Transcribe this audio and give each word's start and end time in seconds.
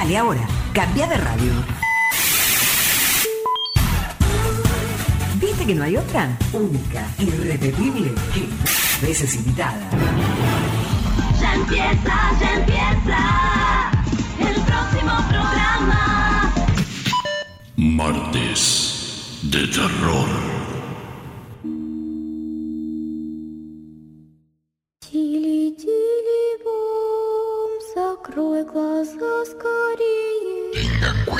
Dale 0.00 0.16
ahora, 0.16 0.40
cambia 0.72 1.06
de 1.06 1.16
radio. 1.18 1.52
¿Viste 5.34 5.66
que 5.66 5.74
no 5.74 5.84
hay 5.84 5.98
otra? 5.98 6.38
Única, 6.54 7.06
irrepetible, 7.18 8.14
que 8.32 9.06
veces 9.06 9.34
invitada. 9.34 9.78
Ya 11.38 11.52
empieza, 11.52 12.14
ya 12.40 12.54
empieza 12.54 13.90
el 14.38 14.54
próximo 14.62 15.12
programa. 15.28 16.54
Martes 17.76 19.38
de 19.42 19.66
terror. 19.66 20.59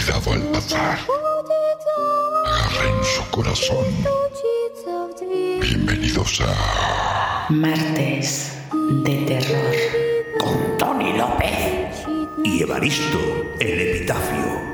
cuidado 0.00 0.32
al 0.32 0.42
pasar. 0.44 0.98
Agarren 2.46 3.04
su 3.04 3.30
corazón. 3.30 3.84
Bienvenidos 5.60 6.40
a 6.40 7.46
Martes 7.50 8.52
de 9.04 9.16
Terror 9.26 9.74
con 10.38 10.78
Tony 10.78 11.12
López 11.16 12.06
y 12.44 12.62
Evaristo 12.62 13.18
el 13.60 13.80
Epitafio. 13.80 14.69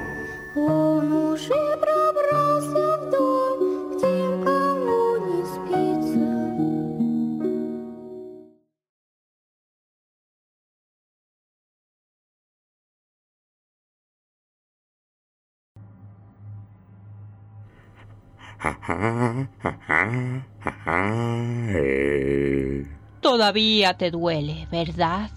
Todavía 23.20 23.94
te 23.94 24.10
duele, 24.10 24.68
¿verdad? 24.70 25.30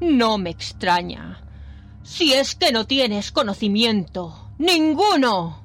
No 0.00 0.38
me 0.38 0.50
extraña. 0.50 1.40
Si 2.02 2.32
es 2.32 2.54
que 2.54 2.72
no 2.72 2.86
tienes 2.86 3.32
conocimiento. 3.32 4.50
¡Ninguno! 4.58 5.64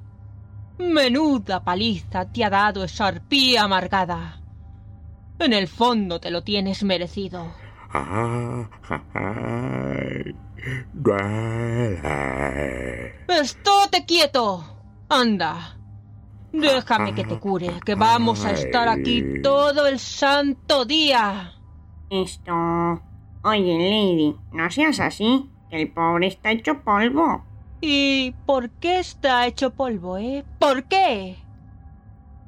Menuda 0.77 1.63
paliza 1.63 2.31
te 2.31 2.43
ha 2.43 2.49
dado 2.49 2.83
esa 2.83 3.07
arpía 3.07 3.63
amargada. 3.63 4.41
En 5.39 5.53
el 5.53 5.67
fondo 5.67 6.19
te 6.19 6.31
lo 6.31 6.43
tienes 6.43 6.83
merecido. 6.83 7.51
¡Estate 13.27 14.05
quieto! 14.05 14.63
Anda. 15.09 15.80
Déjame 16.51 17.15
que 17.15 17.23
te 17.23 17.39
cure, 17.39 17.79
que 17.85 17.95
vamos 17.95 18.43
a 18.45 18.51
estar 18.51 18.87
aquí 18.89 19.41
todo 19.41 19.87
el 19.87 19.99
santo 19.99 20.85
día. 20.85 21.53
Esto... 22.09 22.53
Oye, 23.43 23.73
Lady, 23.89 24.35
no 24.51 24.69
seas 24.69 24.99
así, 24.99 25.49
que 25.69 25.81
el 25.81 25.91
pobre 25.91 26.27
está 26.27 26.51
hecho 26.51 26.81
polvo. 26.83 27.43
¿Y 27.81 28.35
por 28.45 28.69
qué 28.69 28.99
está 28.99 29.47
hecho 29.47 29.71
polvo, 29.71 30.17
eh? 30.17 30.45
¿Por 30.59 30.83
qué? 30.83 31.37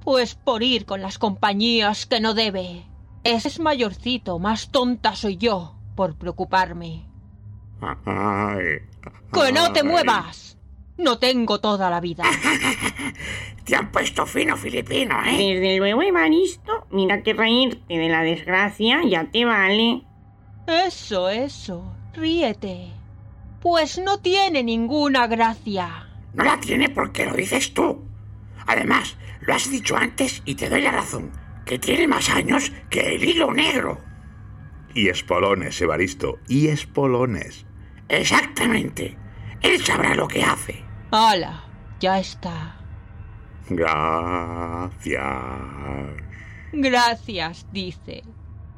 Pues 0.04 0.36
por 0.36 0.62
ir 0.62 0.86
con 0.86 1.02
las 1.02 1.18
compañías 1.18 2.06
que 2.06 2.20
no 2.20 2.36
debe. 2.36 2.86
Ese 3.24 3.48
es 3.48 3.60
mayorcito, 3.60 4.38
más 4.38 4.70
tonta 4.70 5.16
soy 5.16 5.38
yo 5.38 5.76
por 5.96 6.16
preocuparme. 6.16 7.08
¡Que 9.34 9.52
no 9.52 9.74
te 9.74 9.84
muevas! 9.84 10.58
No 10.98 11.18
tengo 11.18 11.60
toda 11.60 11.90
la 11.90 12.00
vida. 12.00 12.24
Te 13.66 13.76
han 13.76 13.92
puesto 13.92 14.26
fino 14.26 14.58
filipino, 14.58 15.16
¿eh? 15.26 15.38
Desde 15.38 15.78
luego, 15.78 16.02
Evaristo, 16.02 16.88
mira 16.92 17.24
que 17.24 17.34
reírte 17.34 17.98
de 17.98 18.10
la 18.10 18.22
desgracia 18.22 19.02
ya 19.08 19.26
te 19.32 19.46
vale. 19.46 20.04
Eso, 20.68 21.30
eso. 21.30 21.96
Ríete. 22.14 22.92
Pues 23.62 23.98
no 23.98 24.20
tiene 24.20 24.64
ninguna 24.64 25.28
gracia. 25.28 26.10
No 26.34 26.44
la 26.44 26.60
tiene 26.60 26.90
porque 26.90 27.26
lo 27.26 27.34
dices 27.34 27.74
tú. 27.74 28.04
Además, 28.68 29.18
lo 29.42 29.54
has 29.54 29.70
dicho 29.72 29.96
antes 29.96 30.42
y 30.46 30.56
te 30.56 30.70
doy 30.70 30.82
la 30.82 30.92
razón, 30.92 31.32
que 31.66 31.80
tiene 31.80 32.08
más 32.08 32.30
años 32.30 32.72
que 32.90 33.16
el 33.16 33.24
hilo 33.24 33.54
negro. 33.54 34.02
Y 34.94 35.08
espolones, 35.08 35.82
Evaristo, 35.82 36.40
y 36.48 36.68
espolones. 36.68 37.66
Exactamente. 38.10 39.18
Él 39.64 39.84
sabrá 39.84 40.14
lo 40.14 40.28
que 40.28 40.44
hace. 40.44 40.86
¡Hala! 41.12 41.64
Ya 42.00 42.20
está. 42.20 42.76
Gracias. 43.70 45.24
Gracias, 46.74 47.66
dice. 47.72 48.24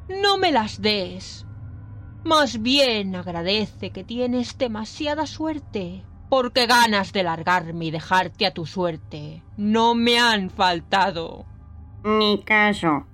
No 0.08 0.38
me 0.38 0.52
las 0.52 0.80
des. 0.80 1.44
Más 2.24 2.62
bien 2.62 3.14
agradece 3.14 3.90
que 3.90 4.04
tienes 4.04 4.56
demasiada 4.58 5.26
suerte, 5.26 6.04
porque 6.28 6.66
ganas 6.66 7.12
de 7.12 7.22
largarme 7.22 7.86
y 7.86 7.90
dejarte 7.90 8.46
a 8.46 8.54
tu 8.54 8.66
suerte 8.66 9.42
no 9.56 9.94
me 9.94 10.18
han 10.18 10.50
faltado. 10.50 11.46
Ni 12.04 12.42
caso. 12.42 13.06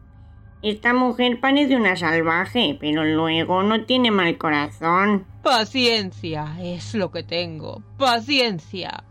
Esta 0.62 0.94
mujer 0.94 1.40
parece 1.40 1.74
una 1.74 1.96
salvaje, 1.96 2.76
pero 2.78 3.04
luego 3.04 3.64
no 3.64 3.84
tiene 3.84 4.12
mal 4.12 4.38
corazón. 4.38 5.26
Paciencia 5.42 6.56
es 6.60 6.94
lo 6.94 7.10
que 7.10 7.24
tengo. 7.24 7.82
Paciencia. 7.98 9.02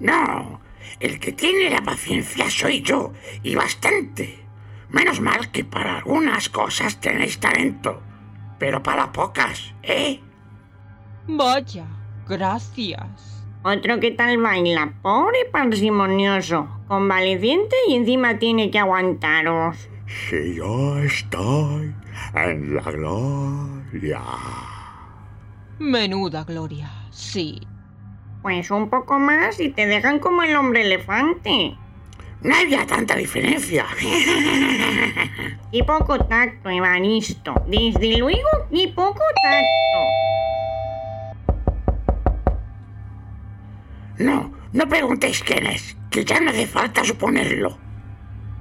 No, 0.00 0.60
el 0.98 1.20
que 1.20 1.32
tiene 1.32 1.70
la 1.70 1.82
paciencia 1.82 2.50
soy 2.50 2.82
yo, 2.82 3.12
y 3.44 3.54
bastante. 3.54 4.44
Menos 4.88 5.20
mal 5.20 5.52
que 5.52 5.64
para 5.64 5.98
algunas 5.98 6.48
cosas 6.48 7.00
tenéis 7.00 7.38
talento, 7.38 8.02
pero 8.58 8.82
para 8.82 9.12
pocas, 9.12 9.72
¿eh? 9.84 10.20
Vaya, 11.28 11.86
gracias. 12.28 13.39
Otro 13.62 14.00
que 14.00 14.10
tal 14.10 14.38
baila, 14.38 14.94
pobre 15.02 15.44
parsimonioso, 15.52 16.66
convaleciente 16.88 17.76
y 17.88 17.96
encima 17.96 18.38
tiene 18.38 18.70
que 18.70 18.78
aguantaros. 18.78 19.76
Si 20.06 20.54
yo 20.54 20.98
estoy 20.98 21.94
en 22.34 22.74
la 22.74 22.82
gloria. 22.82 24.20
Menuda 25.78 26.44
gloria, 26.44 26.90
sí. 27.10 27.60
Pues 28.40 28.70
un 28.70 28.88
poco 28.88 29.18
más 29.18 29.60
y 29.60 29.68
te 29.68 29.86
dejan 29.86 30.20
como 30.20 30.42
el 30.42 30.56
hombre 30.56 30.80
elefante. 30.80 31.76
No 32.42 32.54
había 32.54 32.86
tanta 32.86 33.14
diferencia. 33.16 33.84
Y 35.72 35.84
poco 35.84 36.18
tacto, 36.18 36.68
Evaristo. 36.68 37.54
Desde 37.68 38.18
luego, 38.18 38.48
y 38.72 38.88
poco 38.88 39.22
tacto. 39.40 40.29
No, 44.20 44.52
no 44.74 44.86
preguntéis 44.86 45.42
quién 45.42 45.66
es, 45.66 45.96
que 46.10 46.26
ya 46.26 46.40
no 46.40 46.50
hace 46.50 46.66
falta 46.66 47.02
suponerlo. 47.02 47.78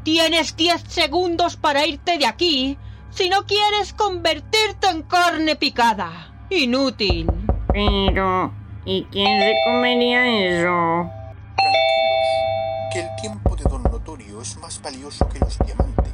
Tienes 0.04 0.56
diez 0.56 0.82
segundos 0.88 1.58
para 1.58 1.86
irte 1.86 2.18
de 2.18 2.26
aquí 2.26 2.78
si 3.10 3.28
no 3.28 3.46
quieres 3.46 3.92
convertirte 3.92 4.88
en 4.88 5.04
carne 5.04 5.58
picada. 5.58 6.34
Inútil. 6.50 7.28
Pero, 7.74 8.54
¿y 8.86 9.04
quién 9.12 9.42
se 9.42 9.54
comería 9.66 10.26
eso? 10.62 11.10
Tranquilos, 11.58 12.94
que 12.94 13.00
el 13.02 13.10
tiempo 13.22 13.56
de 13.58 13.64
don 13.66 13.84
Notorio 13.84 14.42
es 14.42 14.58
más 14.60 14.82
valioso 14.82 15.28
que 15.28 15.40
los 15.40 15.60
diamantes. 15.60 16.09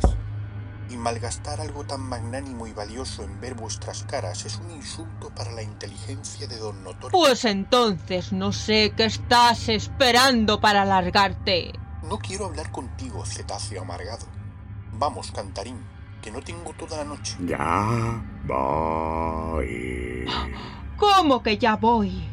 Malgastar 1.06 1.62
algo 1.62 1.84
tan 1.84 2.02
magnánimo 2.02 2.66
y 2.66 2.74
valioso 2.74 3.22
en 3.22 3.40
ver 3.40 3.54
vuestras 3.54 4.06
caras 4.06 4.44
es 4.44 4.58
un 4.58 4.72
insulto 4.72 5.30
para 5.36 5.52
la 5.52 5.62
inteligencia 5.62 6.48
de 6.48 6.58
don 6.58 6.84
Notorio. 6.84 7.12
Pues 7.12 7.46
entonces 7.46 8.34
no 8.34 8.52
sé 8.52 8.92
qué 8.98 9.06
estás 9.06 9.70
esperando 9.70 10.60
para 10.60 10.84
largarte. 10.84 11.74
No 12.10 12.18
quiero 12.18 12.46
hablar 12.46 12.72
contigo, 12.72 13.24
cetáceo 13.24 13.84
amargado. 13.84 14.26
Vamos, 14.94 15.30
cantarín, 15.30 15.78
que 16.24 16.32
no 16.32 16.42
tengo 16.42 16.74
toda 16.74 16.98
la 16.98 17.04
noche. 17.06 17.38
Ya 17.46 18.20
voy. 18.48 20.26
¿Cómo 20.98 21.44
que 21.44 21.60
ya 21.60 21.76
voy? 21.76 22.28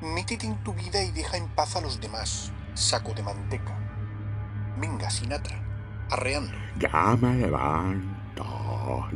Métete 0.00 0.48
en 0.48 0.56
tu 0.64 0.74
vida 0.74 1.04
y 1.04 1.12
deja 1.12 1.36
en 1.36 1.46
paz 1.50 1.76
a 1.76 1.80
los 1.80 2.00
demás, 2.00 2.50
saco 2.74 3.14
de 3.14 3.22
manteca. 3.22 3.78
Venga, 4.76 5.08
Sinatra, 5.08 5.56
arreando. 6.10 6.56
Ya 6.80 7.16
me 7.20 7.34
levanto. 7.34 8.17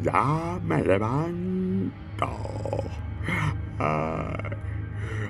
Ya 0.03 0.59
me 0.63 0.83
levanto. 0.83 2.29
Ay, 3.79 4.57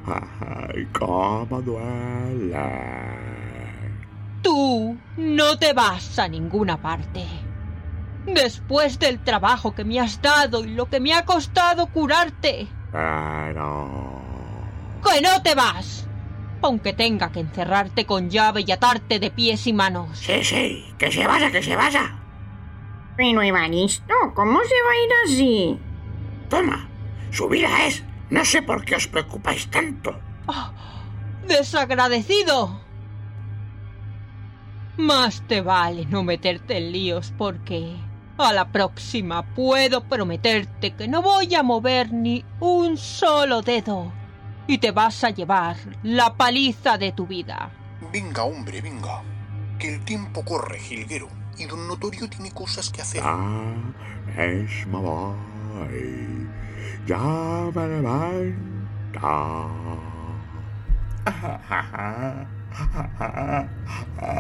ay, 0.07 0.89
cómo 0.93 1.61
duele. 1.63 2.65
Tú 4.43 4.97
no 5.17 5.59
te 5.59 5.73
vas 5.73 6.19
a 6.19 6.29
ninguna 6.29 6.81
parte. 6.81 7.25
Después 8.27 8.99
del 8.99 9.19
trabajo 9.21 9.75
que 9.75 9.85
me 9.85 10.01
has 10.01 10.23
dado 10.23 10.65
y 10.65 10.75
lo 10.75 10.87
que 10.87 11.01
me 11.01 11.13
ha 11.13 11.25
costado 11.25 11.87
curarte. 11.89 12.69
Pero... 12.93 14.23
¡Que 15.05 15.21
no 15.21 15.43
te 15.43 15.55
vas! 15.55 16.07
Aunque 16.63 16.93
tenga 16.93 17.33
que 17.33 17.41
encerrarte 17.41 18.07
con 18.07 18.31
llave 18.31 18.65
y 18.65 18.71
atarte 18.71 19.19
de 19.19 19.31
pies 19.31 19.67
y 19.67 19.73
manos. 19.73 20.19
Sí, 20.19 20.45
sí, 20.45 20.95
que 20.97 21.11
se 21.11 21.27
vaya, 21.27 21.51
que 21.51 21.63
se 21.63 21.75
vaya. 21.75 22.22
Pero 23.23 23.41
Evaristo, 23.41 24.15
¿cómo 24.35 24.59
se 24.65 24.75
va 24.83 24.91
a 24.91 25.05
ir 25.05 25.11
así? 25.25 25.79
Toma, 26.51 26.89
su 27.31 27.49
vida 27.49 27.87
es. 27.87 28.03
No 28.31 28.45
sé 28.45 28.63
por 28.63 28.85
qué 28.85 28.97
os 28.97 29.07
preocupáis 29.07 29.71
tanto. 29.71 30.19
¡Desagradecido! 31.47 32.81
Más 34.97 35.41
te 35.47 35.61
vale 35.61 36.05
no 36.07 36.25
meterte 36.25 36.79
en 36.79 36.91
líos 36.91 37.33
porque 37.39 37.95
a 38.39 38.53
la 38.53 38.73
próxima 38.73 39.55
puedo 39.55 40.03
prometerte 40.03 40.97
que 40.97 41.07
no 41.07 41.23
voy 41.23 41.55
a 41.55 41.63
mover 41.63 42.13
ni 42.13 42.45
un 42.59 42.97
solo 42.97 43.63
dedo 43.63 44.13
y 44.67 44.79
te 44.79 44.91
vas 44.91 45.23
a 45.23 45.31
llevar 45.31 45.77
la 46.03 46.35
paliza 46.35 46.99
de 46.99 47.13
tu 47.13 47.29
vida. 47.29 47.71
Venga, 48.13 48.43
hombre, 48.43 48.81
venga. 48.81 49.23
Que 49.79 49.95
el 49.95 50.05
tiempo 50.05 50.45
corre, 50.45 50.81
jilguero, 50.81 51.29
y 51.59 51.67
don 51.67 51.87
Notorio 51.89 52.29
tiene 52.29 52.51
cosas 52.51 52.91
que 52.91 53.03
hacer. 53.03 53.23
Ya 53.23 53.37
mismo 54.47 55.01
voy. 55.03 56.49
Ya 57.07 57.19
me 57.75 57.89
levanta. 57.89 59.69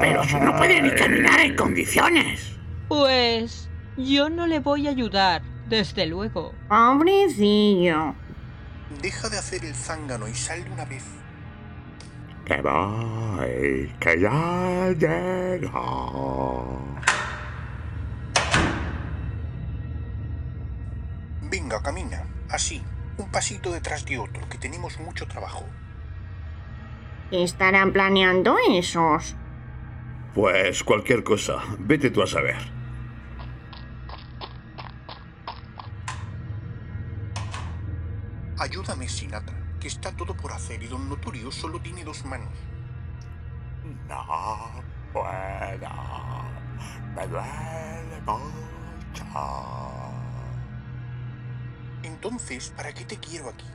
Pero 0.00 0.24
si 0.24 0.36
no 0.36 0.56
puede 0.56 0.82
ni 0.82 0.90
caminar 0.90 1.40
en 1.40 1.56
condiciones. 1.56 2.56
Pues 2.88 3.68
yo 3.96 4.28
no 4.30 4.46
le 4.46 4.60
voy 4.60 4.86
a 4.86 4.90
ayudar, 4.90 5.42
desde 5.68 6.06
luego. 6.06 6.54
Pobrecillo. 6.68 8.14
Deja 9.00 9.28
de 9.28 9.38
hacer 9.38 9.64
el 9.64 9.74
zángano 9.74 10.28
y 10.28 10.34
sal 10.34 10.64
de 10.64 10.70
una 10.70 10.84
vez. 10.84 11.04
Que 12.44 12.60
voy, 12.60 13.94
que 14.00 14.20
ya 14.20 14.92
llego. 14.98 16.78
Venga, 21.42 21.82
camina, 21.82 22.24
así, 22.50 22.82
un 23.18 23.30
pasito 23.30 23.72
detrás 23.72 24.04
de 24.04 24.18
otro, 24.18 24.48
que 24.48 24.58
tenemos 24.58 24.98
mucho 24.98 25.26
trabajo. 25.26 25.64
¿Qué 27.30 27.44
estarán 27.44 27.92
planeando 27.92 28.56
esos? 28.70 29.36
Pues 30.34 30.82
cualquier 30.82 31.22
cosa. 31.22 31.62
Vete 31.78 32.10
tú 32.10 32.22
a 32.22 32.26
saber. 32.26 32.56
Ayúdame, 38.58 39.08
Sinatra, 39.08 39.56
que 39.82 39.88
está 39.88 40.12
todo 40.12 40.32
por 40.36 40.52
hacer 40.52 40.80
y 40.80 40.86
don 40.86 41.08
Notorio 41.08 41.50
solo 41.50 41.80
tiene 41.80 42.04
dos 42.04 42.24
manos. 42.24 42.52
No 44.08 44.70
puedo. 45.12 45.88
Me 47.16 47.26
duele 47.26 48.20
mucho. 48.24 49.24
Entonces, 52.04 52.72
¿para 52.76 52.94
qué 52.94 53.04
te 53.04 53.18
quiero 53.18 53.48
aquí? 53.48 53.66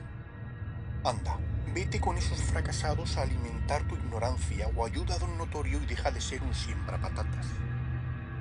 Anda, 1.04 1.36
vete 1.74 2.00
con 2.00 2.16
esos 2.16 2.40
fracasados 2.40 3.18
a 3.18 3.22
alimentar 3.22 3.82
tu 3.82 3.94
ignorancia 3.94 4.70
o 4.74 4.86
ayuda 4.86 5.14
a 5.14 5.18
don 5.18 5.36
Notorio 5.36 5.82
y 5.82 5.84
deja 5.84 6.10
de 6.10 6.22
ser 6.22 6.42
un 6.42 6.54
siembra 6.54 6.98
patatas. 6.98 7.46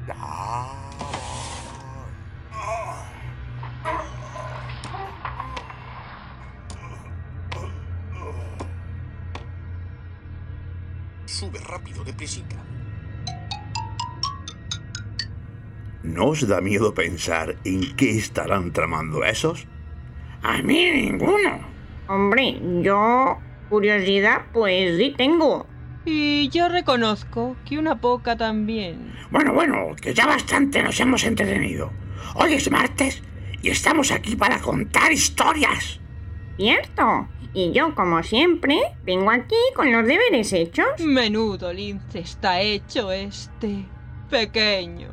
Ya 0.08 0.16
Sube 11.28 11.60
rápido, 11.60 12.06
deprisita. 12.06 12.56
¿No 16.02 16.28
os 16.28 16.48
da 16.48 16.62
miedo 16.62 16.94
pensar 16.94 17.58
en 17.66 17.98
qué 17.98 18.18
estarán 18.18 18.72
tramando 18.72 19.26
esos? 19.26 19.68
A 20.42 20.62
mí 20.62 20.90
ninguno. 20.90 21.60
Hombre, 22.08 22.58
yo 22.82 23.40
curiosidad 23.70 24.46
pues 24.54 24.98
sí 24.98 25.16
tengo. 25.18 25.68
Y 26.06 26.48
yo 26.48 26.70
reconozco 26.70 27.58
que 27.66 27.78
una 27.78 28.00
poca 28.00 28.38
también. 28.38 29.14
Bueno, 29.30 29.52
bueno, 29.52 29.98
que 30.02 30.14
ya 30.14 30.26
bastante 30.26 30.82
nos 30.82 30.98
hemos 31.02 31.26
entretenido. 31.26 31.92
Hoy 32.36 32.54
es 32.54 32.72
martes 32.72 33.22
y 33.62 33.70
estamos 33.70 34.12
aquí 34.12 34.38
para 34.38 34.62
contar 34.62 35.12
historias. 35.12 36.00
Cierto. 36.58 37.28
Y 37.54 37.72
yo, 37.72 37.96
como 37.96 38.22
siempre, 38.24 38.80
vengo 39.04 39.32
aquí 39.32 39.56
con 39.76 39.92
los 39.92 40.06
deberes 40.06 40.52
hechos. 40.54 40.88
Menudo 41.00 41.72
lince 41.72 42.20
está 42.20 42.62
hecho 42.62 43.12
este. 43.12 43.86
Pequeño. 44.30 45.10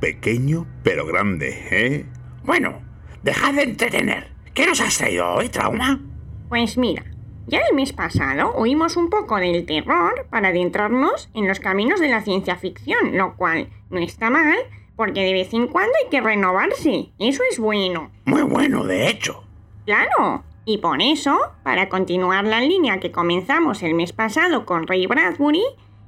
Pequeño 0.00 0.66
pero 0.82 1.06
grande, 1.06 1.56
¿eh? 1.70 2.06
Bueno, 2.44 2.82
dejad 3.22 3.54
de 3.54 3.62
entretener. 3.62 4.32
¿Qué 4.54 4.66
nos 4.66 4.80
has 4.80 4.98
traído 4.98 5.28
hoy, 5.34 5.48
Trauma? 5.48 6.00
Pues 6.48 6.76
mira, 6.76 7.04
ya 7.46 7.60
el 7.68 7.76
mes 7.76 7.92
pasado 7.92 8.52
oímos 8.54 8.96
un 8.96 9.10
poco 9.10 9.36
del 9.36 9.64
terror 9.66 10.26
para 10.30 10.48
adentrarnos 10.48 11.30
en 11.34 11.48
los 11.48 11.60
caminos 11.60 12.00
de 12.00 12.08
la 12.08 12.22
ciencia 12.22 12.56
ficción, 12.56 13.16
lo 13.16 13.36
cual 13.36 13.68
no 13.88 13.98
está 13.98 14.30
mal, 14.30 14.56
porque 14.96 15.22
de 15.22 15.32
vez 15.32 15.52
en 15.54 15.68
cuando 15.68 15.92
hay 16.02 16.10
que 16.10 16.20
renovarse. 16.20 17.10
Eso 17.18 17.42
es 17.50 17.58
bueno. 17.58 18.10
Muy 18.24 18.42
bueno, 18.42 18.84
de 18.84 19.08
hecho. 19.08 19.44
Claro. 19.90 20.44
Y 20.64 20.78
por 20.78 21.02
eso, 21.02 21.36
para 21.64 21.88
continuar 21.88 22.44
la 22.44 22.60
línea 22.60 23.00
que 23.00 23.10
comenzamos 23.10 23.82
el 23.82 23.94
mes 23.94 24.12
pasado 24.12 24.64
con 24.64 24.86
Ray 24.86 25.06
Bradbury, 25.06 25.64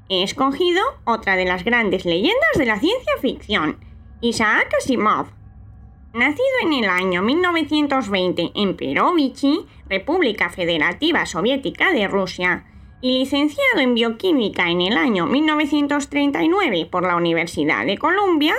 he 0.09 0.23
escogido 0.23 0.81
otra 1.05 1.35
de 1.35 1.47
las 1.47 1.65
grandes 1.65 2.05
leyendas 2.05 2.53
de 2.57 2.67
la 2.67 2.79
ciencia 2.79 3.13
ficción, 3.21 3.79
Isaac 4.21 4.73
Asimov. 4.79 5.27
Nacido 6.15 6.45
en 6.63 6.75
el 6.75 6.89
año 6.89 7.23
1920 7.23 8.53
en 8.55 8.77
Perovichi, 8.77 9.67
República 9.89 10.49
Federativa 10.49 11.27
Soviética 11.27 11.93
de 11.93 12.07
Rusia, 12.07 12.65
y 13.01 13.19
licenciado 13.19 13.81
en 13.81 13.95
bioquímica 13.95 14.71
en 14.71 14.81
el 14.81 14.97
año 14.97 15.27
1939 15.27 16.87
por 16.89 17.03
la 17.03 17.17
Universidad 17.17 17.85
de 17.85 17.99
Columbia, 17.99 18.55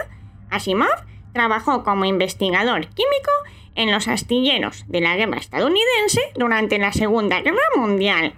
Asimov 0.49 1.05
trabajó 1.31 1.85
como 1.85 2.03
investigador 2.03 2.87
químico 2.87 3.31
en 3.75 3.91
los 3.91 4.07
astilleros 4.07 4.85
de 4.87 5.01
la 5.01 5.15
guerra 5.15 5.37
estadounidense 5.37 6.21
durante 6.35 6.77
la 6.77 6.93
Segunda 6.93 7.41
Guerra 7.41 7.57
Mundial. 7.75 8.33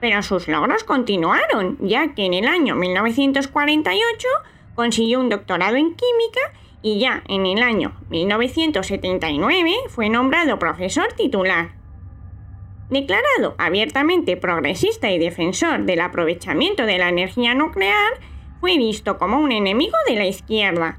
Pero 0.00 0.22
sus 0.22 0.48
logros 0.48 0.84
continuaron, 0.84 1.78
ya 1.80 2.14
que 2.14 2.26
en 2.26 2.34
el 2.34 2.46
año 2.46 2.74
1948 2.74 4.28
consiguió 4.74 5.20
un 5.20 5.30
doctorado 5.30 5.76
en 5.76 5.94
química 5.94 6.40
y 6.82 6.98
ya 7.00 7.22
en 7.28 7.46
el 7.46 7.62
año 7.62 7.96
1979 8.10 9.74
fue 9.88 10.08
nombrado 10.08 10.58
profesor 10.58 11.12
titular. 11.16 11.70
Declarado 12.90 13.56
abiertamente 13.58 14.36
progresista 14.36 15.10
y 15.10 15.18
defensor 15.18 15.84
del 15.84 16.00
aprovechamiento 16.00 16.86
de 16.86 16.98
la 16.98 17.08
energía 17.08 17.54
nuclear, 17.54 18.20
fue 18.60 18.76
visto 18.76 19.18
como 19.18 19.40
un 19.40 19.50
enemigo 19.50 19.96
de 20.06 20.14
la 20.14 20.26
izquierda. 20.26 20.98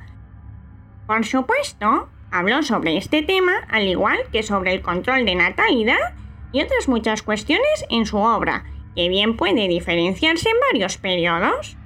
Por 1.06 1.26
supuesto, 1.26 2.10
habló 2.32 2.64
sobre 2.64 2.98
este 2.98 3.22
tema 3.22 3.54
al 3.70 3.88
igual 3.88 4.18
que 4.32 4.44
sobre 4.44 4.74
el 4.74 4.82
control 4.82 5.26
de 5.26 5.36
natalidad 5.36 6.16
y 6.52 6.62
otras 6.62 6.88
muchas 6.88 7.22
cuestiones 7.24 7.86
en 7.90 8.06
su 8.06 8.18
obra, 8.18 8.66
que 8.96 9.10
bien 9.10 9.38
puede 9.38 9.68
diferenciarse 9.68 10.50
en 10.50 10.56
varios 10.72 10.98
periodos. 10.98 11.78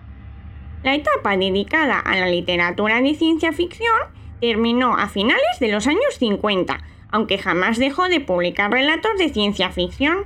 La 0.84 0.96
etapa 0.96 1.38
dedicada 1.38 2.00
a 2.00 2.16
la 2.16 2.28
literatura 2.28 3.02
de 3.02 3.14
ciencia 3.16 3.52
ficción 3.52 4.00
terminó 4.40 4.98
a 4.98 5.08
finales 5.08 5.60
de 5.60 5.72
los 5.72 5.88
años 5.88 6.16
50, 6.18 6.80
aunque 7.12 7.38
jamás 7.38 7.78
dejó 7.78 8.08
de 8.08 8.20
publicar 8.20 8.72
relatos 8.72 9.12
de 9.18 9.30
ciencia 9.30 9.70
ficción. 9.70 10.26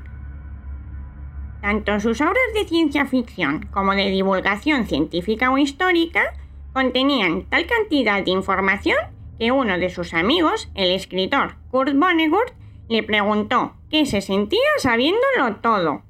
Tanto 1.62 2.00
sus 2.00 2.22
obras 2.22 2.36
de 2.54 2.66
ciencia 2.66 3.06
ficción 3.06 3.68
como 3.72 3.94
de 3.94 4.10
divulgación 4.10 4.86
científica 4.86 5.52
o 5.52 5.58
histórica 5.58 6.34
contenían 6.74 7.44
tal 7.44 7.66
cantidad 7.66 8.24
de 8.24 8.32
información 8.32 8.98
que 9.40 9.52
uno 9.52 9.78
de 9.78 9.90
sus 9.90 10.14
amigos, 10.14 10.70
el 10.76 10.92
escritor 10.92 11.56
Kurt 11.72 11.94
Vonnegut, 11.96 12.52
le 12.90 13.04
preguntó 13.04 13.74
qué 13.90 14.06
se 14.06 14.22
sentía 14.22 14.60
sabiéndolo 14.78 15.58
todo. 15.62 16.04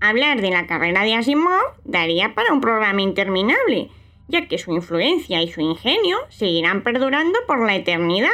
Hablar 0.00 0.40
de 0.40 0.50
la 0.50 0.66
carrera 0.66 1.02
de 1.02 1.14
Asimov 1.14 1.74
daría 1.84 2.34
para 2.34 2.52
un 2.52 2.60
programa 2.60 3.02
interminable, 3.02 3.90
ya 4.28 4.48
que 4.48 4.56
su 4.56 4.72
influencia 4.72 5.42
y 5.42 5.48
su 5.50 5.60
ingenio 5.60 6.18
seguirán 6.30 6.82
perdurando 6.82 7.38
por 7.46 7.66
la 7.66 7.74
eternidad. 7.74 8.30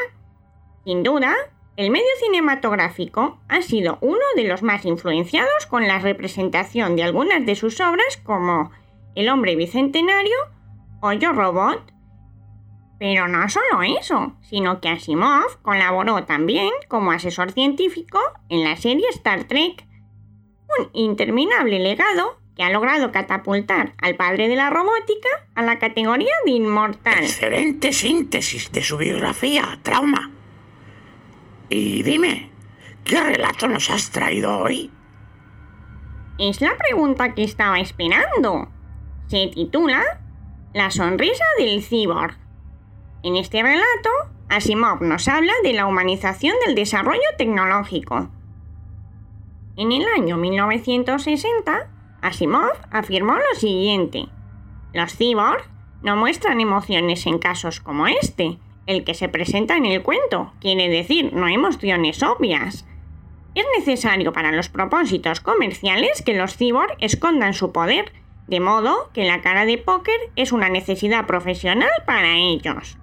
Sin 0.84 1.02
duda, 1.02 1.34
el 1.76 1.90
medio 1.90 2.06
cinematográfico 2.20 3.38
ha 3.48 3.60
sido 3.62 3.98
uno 4.00 4.22
de 4.36 4.44
los 4.44 4.62
más 4.62 4.84
influenciados 4.84 5.66
con 5.66 5.86
la 5.86 5.98
representación 5.98 6.96
de 6.96 7.02
algunas 7.02 7.44
de 7.44 7.56
sus 7.56 7.80
obras 7.80 8.16
como 8.22 8.70
El 9.14 9.28
hombre 9.28 9.56
bicentenario 9.56 10.36
o 11.02 11.12
Yo 11.12 11.32
Robot. 11.32 11.95
Pero 12.98 13.28
no 13.28 13.48
solo 13.48 13.82
eso, 13.82 14.36
sino 14.42 14.80
que 14.80 14.88
Asimov 14.88 15.60
colaboró 15.62 16.24
también 16.24 16.70
como 16.88 17.12
asesor 17.12 17.52
científico 17.52 18.18
en 18.48 18.64
la 18.64 18.76
serie 18.76 19.06
Star 19.10 19.44
Trek. 19.44 19.86
Un 20.78 20.90
interminable 20.94 21.78
legado 21.78 22.40
que 22.56 22.62
ha 22.62 22.70
logrado 22.70 23.12
catapultar 23.12 23.92
al 23.98 24.16
padre 24.16 24.48
de 24.48 24.56
la 24.56 24.70
robótica 24.70 25.28
a 25.54 25.62
la 25.62 25.78
categoría 25.78 26.32
de 26.46 26.52
inmortal. 26.52 27.18
Excelente 27.18 27.92
síntesis 27.92 28.72
de 28.72 28.82
su 28.82 28.96
biografía, 28.96 29.78
Trauma. 29.82 30.30
Y 31.68 32.02
dime, 32.02 32.50
¿qué 33.04 33.20
relato 33.20 33.68
nos 33.68 33.90
has 33.90 34.10
traído 34.10 34.58
hoy? 34.58 34.90
Es 36.38 36.60
la 36.62 36.76
pregunta 36.76 37.34
que 37.34 37.44
estaba 37.44 37.78
esperando. 37.78 38.68
Se 39.26 39.48
titula 39.48 40.02
La 40.72 40.90
sonrisa 40.90 41.44
del 41.58 41.82
cyborg. 41.82 42.45
En 43.26 43.34
este 43.34 43.60
relato, 43.60 44.10
Asimov 44.48 45.02
nos 45.02 45.26
habla 45.26 45.52
de 45.64 45.72
la 45.72 45.86
humanización 45.86 46.54
del 46.64 46.76
desarrollo 46.76 47.26
tecnológico. 47.36 48.30
En 49.76 49.90
el 49.90 50.04
año 50.16 50.36
1960, 50.36 51.90
Asimov 52.22 52.70
afirmó 52.92 53.34
lo 53.34 53.58
siguiente. 53.58 54.26
Los 54.92 55.16
cyborgs 55.16 55.68
no 56.02 56.14
muestran 56.14 56.60
emociones 56.60 57.26
en 57.26 57.40
casos 57.40 57.80
como 57.80 58.06
este, 58.06 58.60
el 58.86 59.02
que 59.02 59.14
se 59.14 59.28
presenta 59.28 59.76
en 59.76 59.86
el 59.86 60.04
cuento, 60.04 60.52
quiere 60.60 60.88
decir 60.88 61.32
no 61.32 61.48
emociones 61.48 62.22
obvias. 62.22 62.86
Es 63.56 63.66
necesario 63.76 64.32
para 64.32 64.52
los 64.52 64.68
propósitos 64.68 65.40
comerciales 65.40 66.22
que 66.22 66.34
los 66.34 66.56
cyborgs 66.56 66.94
escondan 67.00 67.54
su 67.54 67.72
poder, 67.72 68.12
de 68.46 68.60
modo 68.60 69.10
que 69.12 69.24
la 69.24 69.40
cara 69.40 69.64
de 69.64 69.78
póker 69.78 70.30
es 70.36 70.52
una 70.52 70.68
necesidad 70.68 71.26
profesional 71.26 71.90
para 72.06 72.36
ellos. 72.36 72.98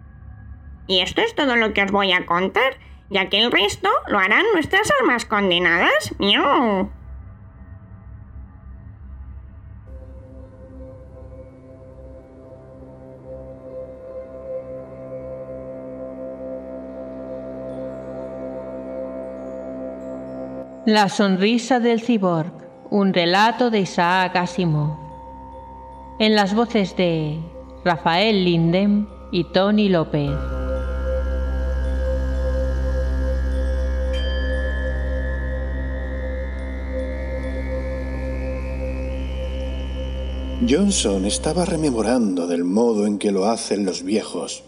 Y 0.88 1.00
esto 1.00 1.22
es 1.22 1.34
todo 1.36 1.56
lo 1.56 1.74
que 1.74 1.84
os 1.84 1.92
voy 1.92 2.12
a 2.12 2.26
contar, 2.26 2.78
ya 3.10 3.30
que 3.30 3.40
el 3.40 3.52
resto 3.52 3.90
lo 4.08 4.20
harán 4.20 4.46
nuestras 4.54 4.90
almas 5.00 5.26
condenadas. 5.26 6.14
¡Miau! 6.20 6.90
La 20.86 21.08
sonrisa 21.08 21.80
del 21.80 22.02
cyborg, 22.02 22.52
un 22.90 23.14
relato 23.14 23.70
de 23.70 23.80
Isaac 23.80 24.36
Asimov. 24.36 24.98
En 26.20 26.36
las 26.36 26.54
voces 26.54 26.98
de 26.98 27.40
Rafael 27.86 28.44
Linden 28.44 29.08
y 29.32 29.46
Tony 29.46 29.88
López. 29.88 30.63
Johnson 40.70 41.26
estaba 41.26 41.66
rememorando 41.66 42.48
del 42.48 42.64
modo 42.64 43.06
en 43.06 43.18
que 43.18 43.32
lo 43.32 43.46
hacen 43.46 43.86
los 43.86 44.04
viejos 44.04 44.64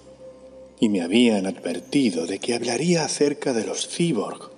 y 0.80 0.90
me 0.90 1.02
habían 1.02 1.46
advertido 1.46 2.26
de 2.26 2.40
que 2.40 2.54
hablaría 2.54 3.06
acerca 3.06 3.54
de 3.54 3.66
los 3.66 3.88
cyborg, 3.88 4.52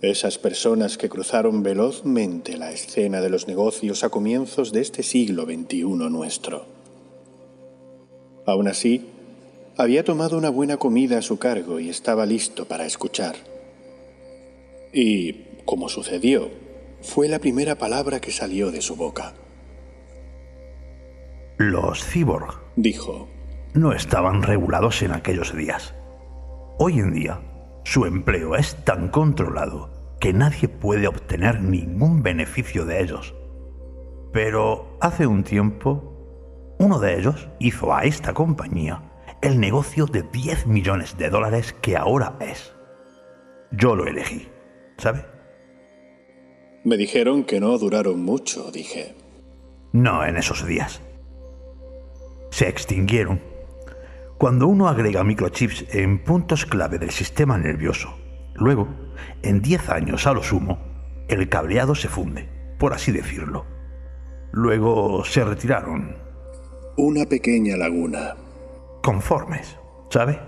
esas 0.00 0.38
personas 0.38 0.96
que 0.96 1.08
cruzaron 1.08 1.62
velozmente 1.62 2.56
la 2.56 2.72
escena 2.72 3.20
de 3.20 3.30
los 3.30 3.46
negocios 3.46 4.04
a 4.04 4.08
comienzos 4.08 4.72
de 4.72 4.80
este 4.80 5.02
siglo 5.02 5.44
XXI 5.44 5.84
nuestro. 5.84 6.66
Aún 8.46 8.68
así, 8.68 9.06
había 9.76 10.04
tomado 10.04 10.38
una 10.38 10.50
buena 10.50 10.76
comida 10.76 11.18
a 11.18 11.22
su 11.22 11.38
cargo 11.38 11.80
y 11.80 11.90
estaba 11.90 12.26
listo 12.26 12.64
para 12.66 12.86
escuchar. 12.86 13.36
Y, 14.92 15.32
como 15.64 15.88
sucedió, 15.88 16.48
fue 17.02 17.28
la 17.28 17.38
primera 17.38 17.76
palabra 17.76 18.20
que 18.20 18.30
salió 18.30 18.70
de 18.70 18.80
su 18.80 18.96
boca. 18.96 19.34
Los 21.56 22.04
cyborg, 22.04 22.60
Dijo, 22.76 23.28
no 23.74 23.92
estaban 23.92 24.42
regulados 24.42 25.02
en 25.02 25.12
aquellos 25.12 25.54
días. 25.54 25.94
Hoy 26.78 26.98
en 26.98 27.12
día, 27.12 27.40
su 27.84 28.06
empleo 28.06 28.56
es 28.56 28.76
tan 28.84 29.08
controlado 29.08 30.16
que 30.20 30.32
nadie 30.32 30.68
puede 30.68 31.06
obtener 31.06 31.60
ningún 31.60 32.22
beneficio 32.22 32.84
de 32.84 33.02
ellos. 33.02 33.34
Pero 34.32 34.96
hace 35.00 35.26
un 35.26 35.44
tiempo, 35.44 36.74
uno 36.78 36.98
de 36.98 37.18
ellos 37.18 37.48
hizo 37.60 37.94
a 37.94 38.04
esta 38.04 38.34
compañía 38.34 39.10
el 39.42 39.60
negocio 39.60 40.06
de 40.06 40.22
10 40.22 40.66
millones 40.66 41.16
de 41.18 41.30
dólares 41.30 41.74
que 41.80 41.96
ahora 41.96 42.36
es. 42.40 42.72
Yo 43.70 43.94
lo 43.94 44.06
elegí, 44.06 44.48
¿sabe? 44.98 45.34
me 46.84 46.98
dijeron 46.98 47.44
que 47.44 47.60
no 47.60 47.76
duraron 47.78 48.22
mucho, 48.22 48.70
dije. 48.70 49.14
No 49.92 50.24
en 50.24 50.36
esos 50.36 50.66
días. 50.66 51.00
Se 52.54 52.68
extinguieron. 52.68 53.40
Cuando 54.38 54.68
uno 54.68 54.86
agrega 54.86 55.24
microchips 55.24 55.86
en 55.92 56.22
puntos 56.22 56.64
clave 56.66 57.00
del 57.00 57.10
sistema 57.10 57.58
nervioso, 57.58 58.16
luego, 58.54 58.86
en 59.42 59.60
10 59.60 59.88
años 59.90 60.28
a 60.28 60.32
lo 60.32 60.44
sumo, 60.44 60.78
el 61.26 61.48
cableado 61.48 61.96
se 61.96 62.06
funde, 62.06 62.48
por 62.78 62.92
así 62.92 63.10
decirlo. 63.10 63.66
Luego 64.52 65.24
se 65.24 65.44
retiraron, 65.44 66.14
Una 66.96 67.26
pequeña 67.26 67.76
laguna. 67.76 68.36
conformes, 69.02 69.76
¿sabe? 70.10 70.38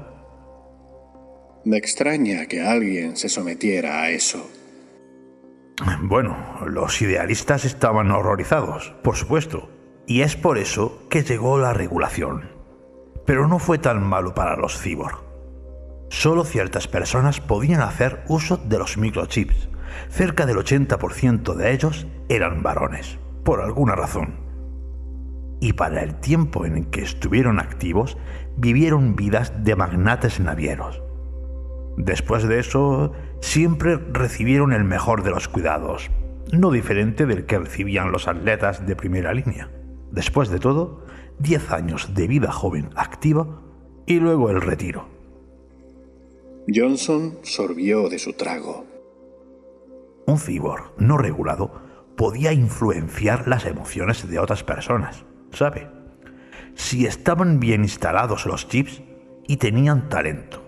Me 1.64 1.76
extraña 1.76 2.46
que 2.46 2.62
alguien 2.62 3.16
se 3.16 3.28
sometiera 3.28 4.02
a 4.02 4.10
eso. 4.10 4.48
Bueno, 6.02 6.36
los 6.68 7.02
idealistas 7.02 7.64
estaban 7.64 8.12
horrorizados, 8.12 8.94
por 9.02 9.16
supuesto, 9.16 9.68
y 10.06 10.20
es 10.20 10.36
por 10.36 10.58
eso 10.58 11.02
que 11.10 11.22
llegó 11.22 11.58
la 11.58 11.72
regulación. 11.72 12.50
Pero 13.24 13.48
no 13.48 13.58
fue 13.58 13.78
tan 13.78 14.02
malo 14.02 14.34
para 14.34 14.56
los 14.56 14.80
cyborg. 14.80 15.18
Solo 16.08 16.44
ciertas 16.44 16.86
personas 16.86 17.40
podían 17.40 17.80
hacer 17.80 18.22
uso 18.28 18.56
de 18.56 18.78
los 18.78 18.96
microchips. 18.96 19.68
Cerca 20.08 20.46
del 20.46 20.58
80% 20.58 21.54
de 21.54 21.72
ellos 21.72 22.06
eran 22.28 22.62
varones, 22.62 23.18
por 23.44 23.60
alguna 23.60 23.96
razón. 23.96 24.36
Y 25.60 25.72
para 25.72 26.02
el 26.02 26.14
tiempo 26.16 26.64
en 26.64 26.84
que 26.84 27.02
estuvieron 27.02 27.58
activos, 27.58 28.16
vivieron 28.56 29.16
vidas 29.16 29.64
de 29.64 29.74
magnates 29.74 30.38
navieros. 30.38 31.02
Después 31.96 32.46
de 32.46 32.60
eso, 32.60 33.12
siempre 33.40 33.96
recibieron 34.12 34.72
el 34.72 34.84
mejor 34.84 35.22
de 35.22 35.30
los 35.30 35.48
cuidados, 35.48 36.10
no 36.52 36.70
diferente 36.70 37.26
del 37.26 37.46
que 37.46 37.58
recibían 37.58 38.12
los 38.12 38.28
atletas 38.28 38.86
de 38.86 38.94
primera 38.94 39.32
línea. 39.32 39.70
Después 40.16 40.48
de 40.48 40.58
todo, 40.58 41.04
10 41.40 41.72
años 41.72 42.14
de 42.14 42.26
vida 42.26 42.50
joven 42.50 42.88
activa 42.96 43.60
y 44.06 44.18
luego 44.18 44.48
el 44.48 44.62
retiro. 44.62 45.06
Johnson 46.74 47.38
sorbió 47.42 48.08
de 48.08 48.18
su 48.18 48.32
trago. 48.32 48.86
Un 50.26 50.38
cyborg 50.38 50.94
no 50.96 51.18
regulado 51.18 51.70
podía 52.16 52.54
influenciar 52.54 53.46
las 53.46 53.66
emociones 53.66 54.26
de 54.26 54.38
otras 54.38 54.64
personas, 54.64 55.26
¿sabe? 55.52 55.90
Si 56.74 57.04
estaban 57.04 57.60
bien 57.60 57.82
instalados 57.82 58.46
los 58.46 58.68
chips 58.68 59.02
y 59.46 59.58
tenían 59.58 60.08
talento. 60.08 60.62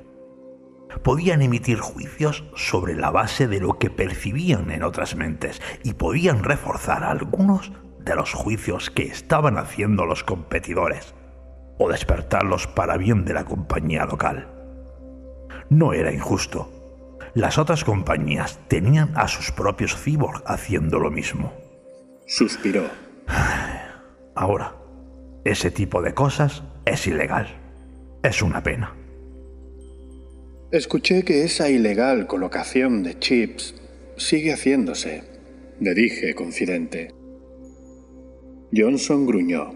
Podían 1.02 1.40
emitir 1.40 1.78
juicios 1.78 2.44
sobre 2.54 2.94
la 2.94 3.10
base 3.10 3.48
de 3.48 3.60
lo 3.60 3.78
que 3.78 3.88
percibían 3.88 4.70
en 4.70 4.82
otras 4.82 5.16
mentes 5.16 5.62
y 5.84 5.94
podían 5.94 6.44
reforzar 6.44 7.02
algunos 7.02 7.72
de 8.08 8.16
los 8.16 8.32
juicios 8.32 8.90
que 8.90 9.02
estaban 9.02 9.58
haciendo 9.58 10.06
los 10.06 10.24
competidores 10.24 11.14
o 11.78 11.90
despertarlos 11.90 12.66
para 12.66 12.96
bien 12.96 13.24
de 13.24 13.34
la 13.34 13.44
compañía 13.44 14.06
local. 14.06 14.48
No 15.68 15.92
era 15.92 16.12
injusto. 16.12 16.72
Las 17.34 17.58
otras 17.58 17.84
compañías 17.84 18.58
tenían 18.68 19.12
a 19.14 19.28
sus 19.28 19.52
propios 19.52 19.94
cyborg 19.94 20.42
haciendo 20.46 20.98
lo 20.98 21.10
mismo. 21.10 21.52
Suspiró. 22.26 22.84
Ahora, 24.34 24.74
ese 25.44 25.70
tipo 25.70 26.00
de 26.00 26.14
cosas 26.14 26.62
es 26.86 27.06
ilegal. 27.06 27.60
Es 28.22 28.40
una 28.40 28.62
pena. 28.62 28.94
Escuché 30.72 31.24
que 31.24 31.44
esa 31.44 31.68
ilegal 31.68 32.26
colocación 32.26 33.02
de 33.02 33.18
chips 33.18 33.74
sigue 34.16 34.52
haciéndose, 34.52 35.24
le 35.80 35.94
dije 35.94 36.34
confidente. 36.34 37.17
Johnson 38.74 39.26
gruñó. 39.26 39.70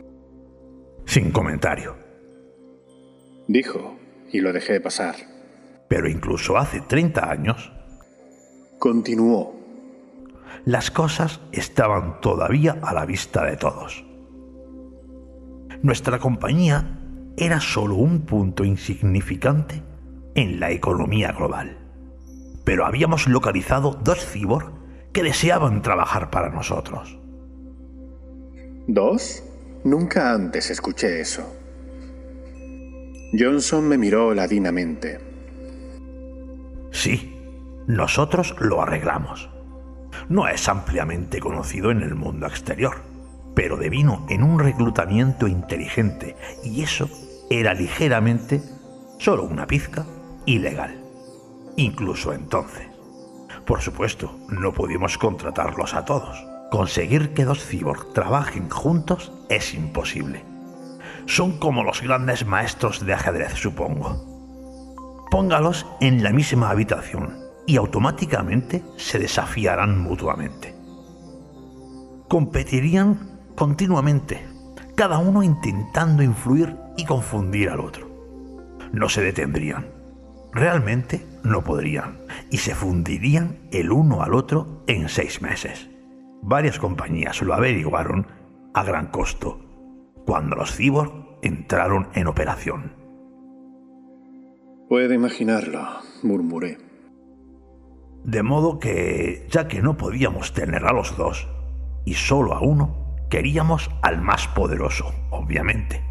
Sin 1.06 1.30
comentario. 1.30 1.96
Dijo, 3.48 3.96
y 4.30 4.40
lo 4.40 4.52
dejé 4.52 4.80
pasar. 4.80 5.14
Pero 5.88 6.08
incluso 6.08 6.56
hace 6.56 6.80
30 6.80 7.30
años, 7.30 7.72
Continuó. 8.78 9.54
las 10.64 10.90
cosas 10.90 11.40
estaban 11.52 12.20
todavía 12.20 12.78
a 12.82 12.92
la 12.94 13.04
vista 13.04 13.44
de 13.44 13.56
todos. 13.56 14.04
Nuestra 15.82 16.18
compañía 16.18 16.98
era 17.36 17.60
solo 17.60 17.96
un 17.96 18.22
punto 18.22 18.64
insignificante 18.64 19.82
en 20.34 20.60
la 20.60 20.70
economía 20.70 21.32
global. 21.32 21.78
Pero 22.64 22.86
habíamos 22.86 23.26
localizado 23.26 23.98
dos 24.02 24.24
cyborg 24.24 24.70
que 25.12 25.22
deseaban 25.22 25.82
trabajar 25.82 26.30
para 26.30 26.50
nosotros. 26.50 27.18
¿Dos? 28.86 29.44
Nunca 29.84 30.32
antes 30.32 30.70
escuché 30.70 31.20
eso. 31.20 31.44
Johnson 33.32 33.88
me 33.88 33.96
miró 33.96 34.34
ladinamente. 34.34 35.20
Sí, 36.90 37.40
nosotros 37.86 38.56
lo 38.58 38.82
arreglamos. 38.82 39.50
No 40.28 40.48
es 40.48 40.68
ampliamente 40.68 41.40
conocido 41.40 41.90
en 41.90 42.02
el 42.02 42.14
mundo 42.14 42.46
exterior, 42.46 42.96
pero 43.54 43.76
devino 43.76 44.26
en 44.28 44.42
un 44.42 44.58
reclutamiento 44.58 45.46
inteligente 45.46 46.36
y 46.64 46.82
eso 46.82 47.08
era 47.50 47.74
ligeramente, 47.74 48.62
solo 49.18 49.44
una 49.44 49.66
pizca, 49.66 50.04
ilegal. 50.44 51.02
Incluso 51.76 52.32
entonces. 52.32 52.88
Por 53.64 53.80
supuesto, 53.80 54.38
no 54.48 54.72
pudimos 54.72 55.18
contratarlos 55.18 55.94
a 55.94 56.04
todos. 56.04 56.51
Conseguir 56.72 57.34
que 57.34 57.44
dos 57.44 57.62
cyborg 57.62 58.14
trabajen 58.14 58.70
juntos 58.70 59.30
es 59.50 59.74
imposible. 59.74 60.42
Son 61.26 61.58
como 61.58 61.84
los 61.84 62.00
grandes 62.00 62.46
maestros 62.46 63.04
de 63.04 63.12
ajedrez, 63.12 63.52
supongo. 63.52 65.26
Póngalos 65.30 65.84
en 66.00 66.22
la 66.22 66.30
misma 66.30 66.70
habitación 66.70 67.36
y 67.66 67.76
automáticamente 67.76 68.82
se 68.96 69.18
desafiarán 69.18 69.98
mutuamente. 69.98 70.74
Competirían 72.26 73.38
continuamente, 73.54 74.42
cada 74.94 75.18
uno 75.18 75.42
intentando 75.42 76.22
influir 76.22 76.74
y 76.96 77.04
confundir 77.04 77.68
al 77.68 77.80
otro. 77.80 78.08
No 78.92 79.10
se 79.10 79.20
detendrían. 79.20 79.88
Realmente 80.54 81.26
no 81.42 81.62
podrían 81.64 82.22
y 82.50 82.56
se 82.56 82.74
fundirían 82.74 83.58
el 83.72 83.92
uno 83.92 84.22
al 84.22 84.32
otro 84.32 84.84
en 84.86 85.10
seis 85.10 85.42
meses. 85.42 85.91
Varias 86.42 86.80
compañías 86.80 87.40
lo 87.40 87.54
averiguaron 87.54 88.26
a 88.74 88.82
gran 88.82 89.06
costo 89.06 89.60
cuando 90.26 90.56
los 90.56 90.74
cyborg 90.76 91.38
entraron 91.42 92.08
en 92.14 92.26
operación. 92.26 92.92
Puede 94.88 95.14
imaginarlo, 95.14 95.86
murmuré. 96.24 96.78
De 98.24 98.42
modo 98.42 98.78
que, 98.78 99.46
ya 99.50 99.68
que 99.68 99.82
no 99.82 99.96
podíamos 99.96 100.52
tener 100.52 100.84
a 100.84 100.92
los 100.92 101.16
dos, 101.16 101.48
y 102.04 102.14
solo 102.14 102.54
a 102.54 102.60
uno, 102.60 103.16
queríamos 103.30 103.90
al 104.02 104.20
más 104.20 104.48
poderoso, 104.48 105.12
obviamente. 105.30 106.02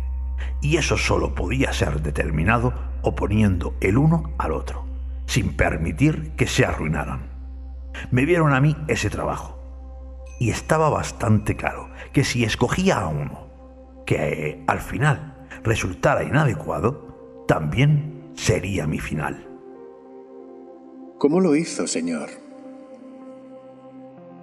Y 0.62 0.78
eso 0.78 0.98
solo 0.98 1.36
podía 1.36 1.74
ser 1.74 2.02
determinado 2.02 2.74
oponiendo 3.02 3.76
el 3.82 3.98
uno 3.98 4.34
al 4.38 4.54
otro, 4.54 4.86
sin 5.26 5.56
permitir 5.56 6.32
que 6.36 6.48
se 6.48 6.66
arruinaran. 6.66 7.30
Me 8.12 8.26
dieron 8.26 8.54
a 8.54 8.62
mí 8.62 8.76
ese 8.88 9.10
trabajo. 9.10 9.61
Y 10.42 10.50
estaba 10.50 10.90
bastante 10.90 11.56
claro 11.56 11.92
que 12.14 12.24
si 12.24 12.44
escogía 12.44 12.98
a 12.98 13.10
uno, 13.10 13.48
que 14.08 14.16
eh, 14.16 14.64
al 14.66 14.80
final 14.80 15.48
resultara 15.64 16.24
inadecuado, 16.24 17.44
también 17.48 18.32
sería 18.34 18.88
mi 18.88 18.98
final. 18.98 19.48
¿Cómo 21.20 21.42
lo 21.42 21.56
hizo, 21.56 21.86
señor? 21.86 22.30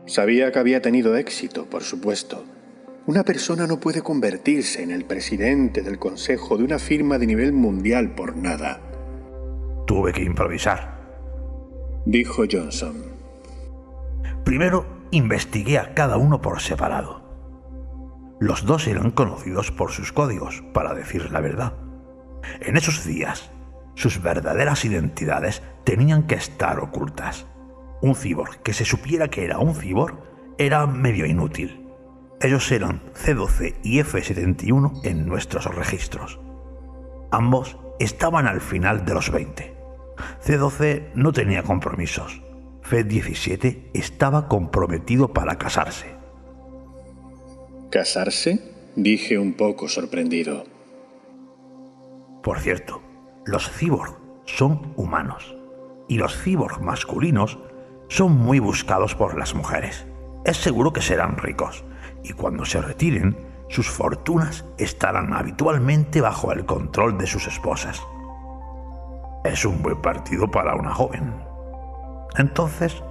Sabía 0.06 0.52
que 0.52 0.60
había 0.60 0.80
tenido 0.80 1.16
éxito, 1.16 1.68
por 1.68 1.82
supuesto. 1.82 2.44
Una 3.06 3.24
persona 3.24 3.66
no 3.66 3.80
puede 3.80 4.00
convertirse 4.00 4.84
en 4.84 4.92
el 4.92 5.04
presidente 5.04 5.82
del 5.82 5.98
consejo 5.98 6.56
de 6.56 6.62
una 6.62 6.78
firma 6.78 7.18
de 7.18 7.26
nivel 7.26 7.52
mundial 7.52 8.14
por 8.14 8.36
nada. 8.36 8.80
Tuve 9.84 10.12
que 10.12 10.22
improvisar. 10.22 10.96
Dijo 12.06 12.44
Johnson. 12.48 13.02
Primero 14.44 14.97
investigué 15.10 15.78
a 15.78 15.94
cada 15.94 16.16
uno 16.16 16.40
por 16.40 16.60
separado. 16.60 17.28
Los 18.40 18.64
dos 18.64 18.86
eran 18.86 19.10
conocidos 19.10 19.72
por 19.72 19.90
sus 19.90 20.12
códigos, 20.12 20.62
para 20.72 20.94
decir 20.94 21.30
la 21.32 21.40
verdad. 21.40 21.74
En 22.60 22.76
esos 22.76 23.04
días, 23.04 23.50
sus 23.94 24.22
verdaderas 24.22 24.84
identidades 24.84 25.62
tenían 25.84 26.26
que 26.26 26.36
estar 26.36 26.78
ocultas. 26.78 27.46
Un 28.00 28.14
cibor 28.14 28.58
que 28.62 28.72
se 28.72 28.84
supiera 28.84 29.28
que 29.28 29.44
era 29.44 29.58
un 29.58 29.74
cibor 29.74 30.22
era 30.56 30.86
medio 30.86 31.26
inútil. 31.26 31.84
Ellos 32.40 32.70
eran 32.70 33.02
C12 33.14 33.74
y 33.82 33.98
F71 33.98 35.00
en 35.02 35.26
nuestros 35.26 35.64
registros. 35.74 36.38
Ambos 37.32 37.76
estaban 37.98 38.46
al 38.46 38.60
final 38.60 39.04
de 39.04 39.14
los 39.14 39.32
20. 39.32 39.76
C12 40.44 41.10
no 41.14 41.32
tenía 41.32 41.64
compromisos. 41.64 42.40
F17 42.88 43.90
estaba 43.92 44.48
comprometido 44.48 45.32
para 45.32 45.56
casarse. 45.56 46.06
¿Casarse? 47.90 48.60
Dije 48.96 49.38
un 49.38 49.54
poco 49.54 49.88
sorprendido. 49.88 50.64
Por 52.42 52.60
cierto, 52.60 53.02
los 53.44 53.70
cyborg 53.70 54.16
son 54.46 54.92
humanos 54.96 55.54
y 56.08 56.16
los 56.16 56.34
cyborg 56.34 56.80
masculinos 56.80 57.58
son 58.08 58.32
muy 58.32 58.58
buscados 58.58 59.14
por 59.14 59.38
las 59.38 59.54
mujeres. 59.54 60.06
Es 60.44 60.56
seguro 60.56 60.92
que 60.92 61.02
serán 61.02 61.36
ricos 61.36 61.84
y 62.24 62.32
cuando 62.32 62.64
se 62.64 62.80
retiren, 62.80 63.36
sus 63.68 63.88
fortunas 63.90 64.64
estarán 64.78 65.34
habitualmente 65.34 66.20
bajo 66.20 66.52
el 66.52 66.64
control 66.64 67.18
de 67.18 67.26
sus 67.26 67.46
esposas. 67.46 68.02
Es 69.44 69.64
un 69.64 69.82
buen 69.82 70.00
partido 70.00 70.50
para 70.50 70.74
una 70.74 70.94
joven. 70.94 71.34
Entonces 72.36 73.02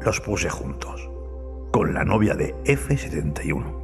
los 0.00 0.20
puse 0.20 0.48
juntos, 0.48 1.08
con 1.70 1.94
la 1.94 2.04
novia 2.04 2.34
de 2.34 2.54
F71. 2.64 3.76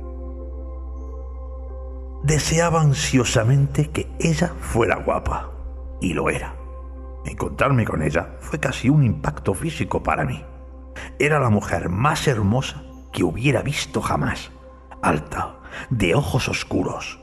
Deseaba 2.22 2.80
ansiosamente 2.80 3.90
que 3.90 4.08
ella 4.18 4.54
fuera 4.58 4.96
guapa, 4.96 5.50
y 6.00 6.14
lo 6.14 6.30
era. 6.30 6.56
Encontrarme 7.26 7.84
con 7.84 8.02
ella 8.02 8.36
fue 8.40 8.58
casi 8.60 8.88
un 8.88 9.02
impacto 9.02 9.54
físico 9.54 10.02
para 10.02 10.24
mí. 10.24 10.44
Era 11.18 11.40
la 11.40 11.50
mujer 11.50 11.88
más 11.88 12.26
hermosa 12.28 12.82
que 13.12 13.24
hubiera 13.24 13.62
visto 13.62 14.00
jamás. 14.00 14.50
Alta, 15.02 15.56
de 15.90 16.14
ojos 16.14 16.48
oscuros, 16.48 17.20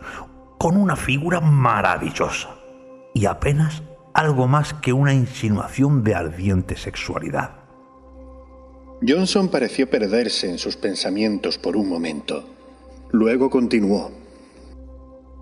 con 0.58 0.78
una 0.78 0.96
figura 0.96 1.42
maravillosa 1.42 2.50
y 3.14 3.26
apenas 3.26 3.84
algo 4.14 4.48
más 4.48 4.74
que 4.74 4.94
una 4.94 5.14
insinuación 5.14 6.04
de 6.04 6.16
ardiente 6.16 6.76
sexualidad. 6.76 7.62
Johnson 9.08 9.50
pareció 9.50 9.90
perderse 9.90 10.50
en 10.50 10.58
sus 10.58 10.78
pensamientos 10.78 11.58
por 11.58 11.76
un 11.76 11.90
momento. 11.90 12.44
Luego 13.12 13.50
continuó. 13.50 14.12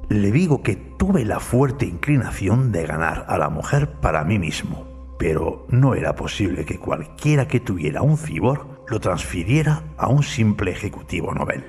Le 0.10 0.32
digo 0.32 0.64
que 0.64 0.76
tuve 0.76 1.26
la 1.26 1.40
fuerte 1.40 1.86
inclinación 1.86 2.72
de 2.72 2.86
ganar 2.86 3.26
a 3.28 3.38
la 3.38 3.50
mujer 3.50 3.92
para 4.00 4.24
mí 4.24 4.40
mismo, 4.40 5.16
pero 5.20 5.68
no 5.70 5.94
era 5.94 6.16
posible 6.16 6.66
que 6.66 6.80
cualquiera 6.80 7.48
que 7.48 7.60
tuviera 7.60 8.02
un 8.02 8.18
cibor 8.18 8.84
lo 8.88 9.00
transfiriera 9.00 9.84
a 9.98 10.08
un 10.08 10.24
simple 10.24 10.72
ejecutivo 10.72 11.34
novel. 11.34 11.66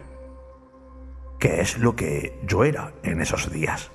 Que 1.38 1.60
es 1.60 1.78
lo 1.78 1.96
que 1.96 2.38
yo 2.46 2.64
era 2.64 2.94
en 3.02 3.20
esos 3.20 3.52
días. 3.52 3.90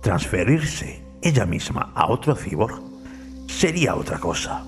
Transferirse 0.00 1.02
ella 1.24 1.46
misma 1.46 1.92
a 1.94 2.10
otro 2.10 2.36
cibor 2.36 2.82
sería 3.48 3.96
otra 3.96 4.18
cosa, 4.18 4.64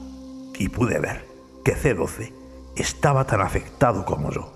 y 0.58 0.68
pude 0.68 0.98
ver 0.98 1.26
que 1.64 1.76
C12 1.76 2.32
estaba 2.76 3.24
tan 3.26 3.40
afectado 3.40 4.04
como 4.04 4.30
yo. 4.30 4.52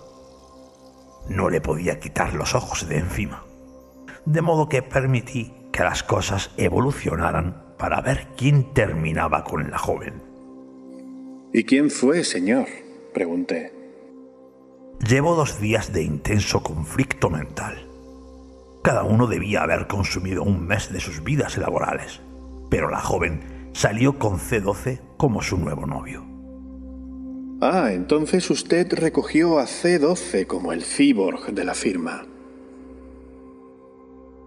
No 1.29 1.49
le 1.49 1.61
podía 1.61 2.01
quitar 2.01 2.35
los 2.35 2.55
ojos 2.55 2.89
de 2.89 2.99
encima 2.99 3.45
de 4.25 4.43
modo 4.43 4.69
que 4.69 4.83
permití 4.83 5.53
que 5.73 5.83
las 5.83 6.03
cosas 6.03 6.51
evolucionaran 6.57 7.75
para 7.79 8.01
ver 8.01 8.29
quién 8.37 8.73
terminaba 8.75 9.45
con 9.45 9.71
la 9.71 9.79
joven. 9.79 10.23
¿Y 11.53 11.65
quién 11.65 11.91
fue, 11.91 12.25
señor? 12.25 12.67
pregunté. 13.15 13.73
Llevo 15.09 15.35
dos 15.35 15.61
días 15.61 15.93
de 15.93 16.03
intenso 16.03 16.63
conflicto 16.63 17.31
mental. 17.31 17.89
Cada 18.83 19.03
uno 19.03 19.27
debía 19.27 19.63
haber 19.63 19.87
consumido 19.87 20.43
un 20.43 20.67
mes 20.67 20.91
de 20.93 21.01
sus 21.01 21.23
vidas 21.23 21.59
laborales, 21.59 22.23
pero 22.71 22.89
la 22.89 23.01
joven 23.01 23.71
salió 23.73 24.19
con 24.19 24.39
C12 24.39 25.01
como 25.17 25.43
su 25.43 25.59
nuevo 25.59 25.87
novio. 25.87 26.25
Ah, 27.61 27.93
entonces 27.93 28.49
usted 28.49 28.91
recogió 28.95 29.59
a 29.59 29.65
C12 29.65 30.47
como 30.47 30.73
el 30.73 30.83
cyborg 30.83 31.53
de 31.53 31.65
la 31.65 31.75
firma. 31.75 32.25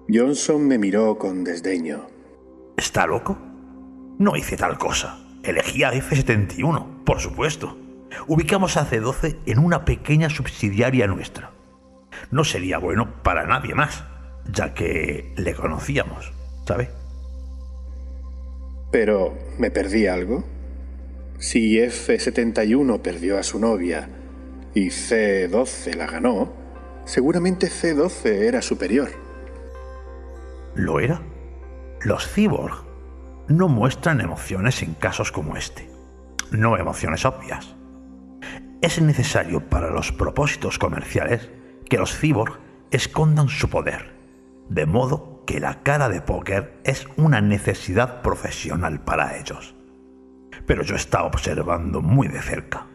Johnson 0.09 0.67
me 0.67 0.79
miró 0.79 1.17
con 1.19 1.43
desdeño. 1.43 2.07
¿Está 2.75 3.05
loco? 3.05 3.37
No 4.17 4.35
hice 4.35 4.57
tal 4.57 4.79
cosa. 4.79 5.19
Elegí 5.43 5.83
a 5.83 5.93
F-71, 5.93 7.03
por 7.03 7.19
supuesto. 7.19 7.77
Ubicamos 8.27 8.77
a 8.77 8.85
C-12 8.85 9.37
en 9.45 9.59
una 9.59 9.85
pequeña 9.85 10.29
subsidiaria 10.29 11.05
nuestra. 11.05 11.51
No 12.31 12.43
sería 12.43 12.79
bueno 12.79 13.21
para 13.23 13.45
nadie 13.45 13.75
más. 13.75 14.05
Ya 14.51 14.73
que 14.73 15.33
le 15.37 15.53
conocíamos, 15.53 16.33
¿sabe? 16.67 16.89
Pero, 18.91 19.37
¿me 19.57 19.71
perdí 19.71 20.07
algo? 20.07 20.43
Si 21.39 21.79
F-71 21.79 23.01
perdió 23.01 23.37
a 23.37 23.43
su 23.43 23.59
novia 23.59 24.07
y 24.73 24.91
C-12 24.91 25.95
la 25.95 26.07
ganó, 26.07 26.53
seguramente 27.05 27.69
C-12 27.69 28.25
era 28.25 28.61
superior. 28.61 29.09
¿Lo 30.75 30.99
era? 30.99 31.21
Los 32.01 32.27
cyborg 32.27 32.85
no 33.47 33.67
muestran 33.67 34.21
emociones 34.21 34.81
en 34.83 34.93
casos 34.93 35.31
como 35.31 35.57
este. 35.57 35.89
No 36.51 36.77
emociones 36.77 37.25
obvias. 37.25 37.75
Es 38.81 39.01
necesario 39.01 39.67
para 39.69 39.89
los 39.89 40.11
propósitos 40.11 40.77
comerciales 40.77 41.49
que 41.89 41.97
los 41.97 42.15
cyborg 42.17 42.59
escondan 42.91 43.49
su 43.49 43.69
poder, 43.69 44.12
de 44.69 44.85
modo 44.85 45.43
que 45.45 45.59
la 45.59 45.83
cara 45.83 46.09
de 46.09 46.21
póker 46.21 46.79
es 46.83 47.07
una 47.17 47.41
necesidad 47.41 48.21
profesional 48.21 49.01
para 49.01 49.37
ellos. 49.37 49.75
Pero 50.65 50.83
yo 50.83 50.95
estaba 50.95 51.25
observando 51.25 52.01
muy 52.01 52.27
de 52.27 52.41
cerca. 52.41 52.87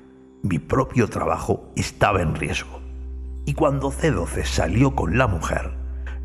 Mi 0.43 0.59
propio 0.59 1.09
trabajo 1.09 1.73
estaba 1.77 2.23
en 2.23 2.35
riesgo. 2.35 2.81
Y 3.45 3.55
cuando 3.55 3.91
C12 3.91 4.45
salió 4.45 4.95
con 4.95 5.19
la 5.19 5.27
mujer, 5.27 5.73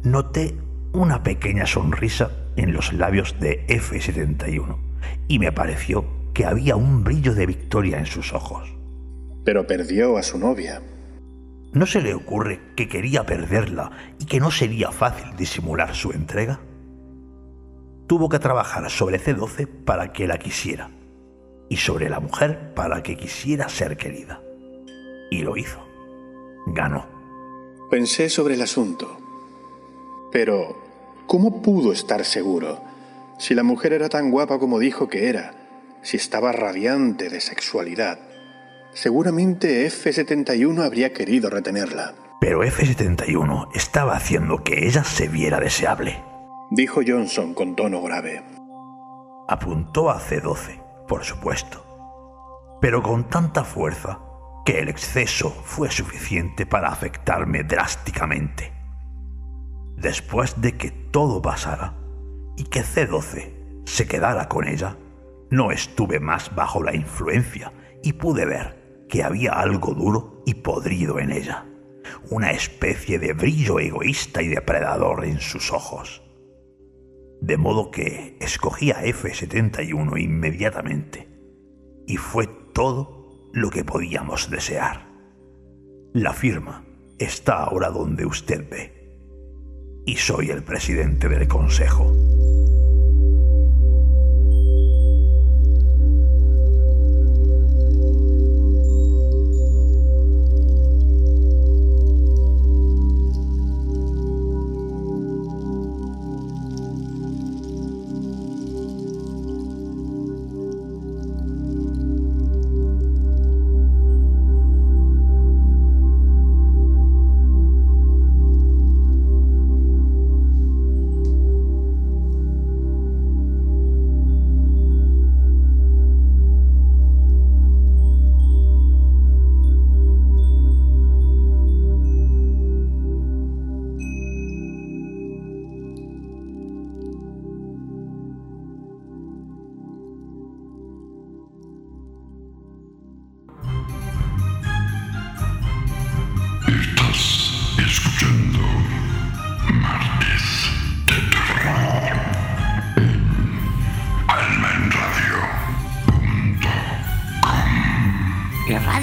noté 0.03 0.57
una 0.93 1.23
pequeña 1.23 1.65
sonrisa 1.65 2.31
en 2.55 2.73
los 2.73 2.93
labios 2.93 3.39
de 3.39 3.65
F71 3.67 4.77
y 5.27 5.39
me 5.39 5.51
pareció 5.51 6.05
que 6.33 6.45
había 6.45 6.75
un 6.75 7.03
brillo 7.03 7.33
de 7.33 7.45
victoria 7.45 7.97
en 7.97 8.05
sus 8.05 8.33
ojos. 8.33 8.69
Pero 9.43 9.67
perdió 9.67 10.17
a 10.17 10.23
su 10.23 10.37
novia. 10.37 10.81
¿No 11.73 11.87
se 11.87 12.01
le 12.01 12.13
ocurre 12.13 12.61
que 12.75 12.87
quería 12.87 13.25
perderla 13.25 13.91
y 14.19 14.25
que 14.25 14.39
no 14.39 14.51
sería 14.51 14.91
fácil 14.91 15.35
disimular 15.35 15.95
su 15.95 16.11
entrega? 16.11 16.59
Tuvo 18.05 18.29
que 18.29 18.37
trabajar 18.37 18.91
sobre 18.91 19.19
C12 19.19 19.67
para 19.83 20.13
que 20.13 20.27
la 20.27 20.37
quisiera 20.37 20.91
y 21.69 21.77
sobre 21.77 22.09
la 22.09 22.19
mujer 22.19 22.75
para 22.75 23.01
que 23.01 23.17
quisiera 23.17 23.69
ser 23.69 23.97
querida. 23.97 24.39
Y 25.31 25.41
lo 25.41 25.57
hizo. 25.57 25.83
Ganó. 26.67 27.07
Pensé 27.89 28.29
sobre 28.29 28.53
el 28.53 28.61
asunto. 28.61 29.17
Pero, 30.31 30.77
¿cómo 31.25 31.63
pudo 31.63 31.91
estar 31.91 32.23
seguro? 32.23 32.81
Si 33.39 33.55
la 33.55 33.63
mujer 33.63 33.93
era 33.93 34.09
tan 34.09 34.29
guapa 34.29 34.59
como 34.59 34.77
dijo 34.77 35.09
que 35.09 35.27
era, 35.27 35.55
si 36.03 36.17
estaba 36.17 36.51
radiante 36.51 37.29
de 37.29 37.41
sexualidad, 37.41 38.19
seguramente 38.93 39.85
F-71 39.85 40.85
habría 40.85 41.13
querido 41.13 41.49
retenerla. 41.49 42.13
Pero 42.39 42.63
F-71 42.63 43.69
estaba 43.73 44.15
haciendo 44.15 44.63
que 44.63 44.87
ella 44.87 45.03
se 45.03 45.27
viera 45.27 45.59
deseable. 45.59 46.23
Dijo 46.71 47.01
Johnson 47.05 47.53
con 47.53 47.75
tono 47.75 48.01
grave. 48.01 48.43
Apuntó 49.47 50.09
a 50.09 50.19
C-12, 50.19 50.81
por 51.07 51.23
supuesto, 51.23 51.85
pero 52.81 53.01
con 53.01 53.29
tanta 53.29 53.63
fuerza 53.63 54.19
que 54.65 54.79
el 54.79 54.89
exceso 54.89 55.49
fue 55.49 55.91
suficiente 55.91 56.65
para 56.65 56.89
afectarme 56.89 57.63
drásticamente. 57.63 58.73
Después 59.95 60.59
de 60.61 60.75
que 60.77 60.91
todo 60.91 61.41
pasara 61.41 61.95
y 62.57 62.65
que 62.65 62.81
C12 62.81 63.85
se 63.85 64.07
quedara 64.07 64.49
con 64.49 64.67
ella, 64.67 64.97
no 65.49 65.71
estuve 65.71 66.19
más 66.19 66.53
bajo 66.55 66.83
la 66.83 66.95
influencia 66.95 67.71
y 68.03 68.13
pude 68.13 68.45
ver 68.45 68.82
que 69.13 69.21
había 69.21 69.51
algo 69.51 69.93
duro 69.93 70.41
y 70.43 70.55
podrido 70.55 71.19
en 71.19 71.31
ella, 71.31 71.67
una 72.31 72.49
especie 72.49 73.19
de 73.19 73.33
brillo 73.33 73.79
egoísta 73.79 74.41
y 74.41 74.47
depredador 74.47 75.23
en 75.23 75.39
sus 75.39 75.71
ojos. 75.71 76.23
De 77.39 77.55
modo 77.57 77.91
que 77.91 78.35
escogí 78.41 78.89
a 78.89 79.03
F-71 79.05 80.19
inmediatamente, 80.19 81.29
y 82.07 82.17
fue 82.17 82.47
todo 82.73 83.51
lo 83.53 83.69
que 83.69 83.83
podíamos 83.83 84.49
desear. 84.49 85.07
La 86.13 86.33
firma 86.33 86.83
está 87.19 87.65
ahora 87.65 87.91
donde 87.91 88.25
usted 88.25 88.67
ve, 88.67 89.15
y 90.07 90.15
soy 90.15 90.49
el 90.49 90.63
presidente 90.63 91.29
del 91.29 91.47
Consejo. 91.47 92.11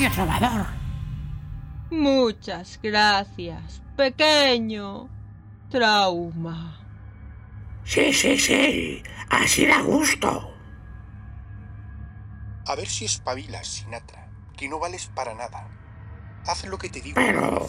Radio 0.00 0.14
trovador! 0.14 0.66
Muchas 1.90 2.78
gracias, 2.82 3.82
pequeño. 3.96 5.08
Trauma. 5.70 6.78
Sí, 7.84 8.12
sí, 8.12 8.38
sí. 8.38 9.02
Así 9.28 9.66
da 9.66 9.82
gusto. 9.82 10.52
A 12.66 12.74
ver 12.76 12.88
si 12.88 13.04
espabilas, 13.04 13.66
Sinatra, 13.66 14.28
que 14.56 14.68
no 14.68 14.78
vales 14.78 15.06
para 15.14 15.34
nada. 15.34 15.68
Haz 16.46 16.64
lo 16.66 16.78
que 16.78 16.88
te 16.88 17.00
digo. 17.00 17.14
Pero, 17.14 17.68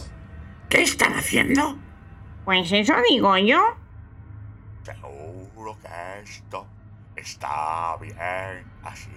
¿qué 0.69 0.83
están 0.83 1.13
haciendo? 1.13 1.77
Pues 2.45 2.71
eso 2.71 2.93
digo 3.09 3.37
yo. 3.37 3.61
Seguro 4.83 5.77
que 5.81 6.21
esto 6.23 6.65
está 7.15 7.97
bien 7.97 8.65
así. 8.83 9.09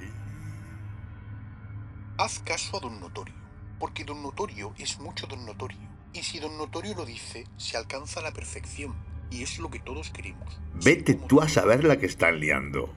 Haz 2.16 2.38
caso 2.38 2.76
a 2.76 2.80
Don 2.80 3.00
Notorio, 3.00 3.34
porque 3.80 4.04
Don 4.04 4.22
Notorio 4.22 4.72
es 4.78 5.00
mucho 5.00 5.26
Don 5.26 5.44
Notorio. 5.44 5.88
Y 6.12 6.22
si 6.22 6.38
Don 6.38 6.56
Notorio 6.56 6.94
lo 6.94 7.04
dice, 7.04 7.44
se 7.56 7.76
alcanza 7.76 8.20
la 8.20 8.32
perfección. 8.32 8.94
Y 9.30 9.42
es 9.42 9.58
lo 9.58 9.68
que 9.68 9.80
todos 9.80 10.10
queremos. 10.10 10.60
Vete 10.74 11.14
tú 11.14 11.40
a 11.40 11.48
saber 11.48 11.82
la 11.82 11.96
que 11.96 12.06
están 12.06 12.38
liando. 12.38 12.94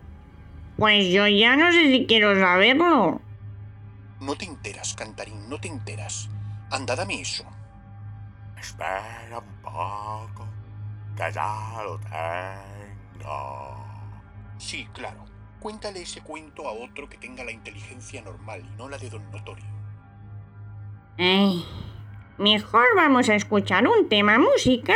Pues 0.77 1.11
yo 1.11 1.27
ya 1.27 1.55
no 1.55 1.71
sé 1.71 1.91
si 1.91 2.05
quiero 2.05 2.39
saberlo. 2.39 3.19
No 4.19 4.35
te 4.35 4.45
enteras, 4.45 4.93
Cantarín, 4.93 5.49
no 5.49 5.59
te 5.59 5.67
enteras. 5.67 6.29
Anda, 6.69 6.95
dame 6.95 7.19
eso. 7.19 7.43
Espera 8.59 9.39
un 9.39 9.61
poco, 9.63 10.47
que 11.15 11.31
ya 11.33 11.81
lo 11.83 11.99
tengo. 11.99 13.83
Sí, 14.59 14.87
claro. 14.93 15.26
Cuéntale 15.67 16.01
ese 16.01 16.21
cuento 16.21 16.65
a 16.65 16.71
otro 16.71 17.09
que 17.09 17.17
tenga 17.17 17.43
la 17.43 17.51
inteligencia 17.51 18.21
normal 18.21 18.63
y 18.65 18.77
no 18.77 18.87
la 18.87 18.97
de 18.97 19.09
Don 19.09 19.29
Notorio. 19.31 19.65
Ay, 21.17 21.65
mejor 22.37 22.85
vamos 22.95 23.27
a 23.27 23.35
escuchar 23.35 23.85
un 23.85 24.07
tema 24.07 24.39
musical, 24.39 24.95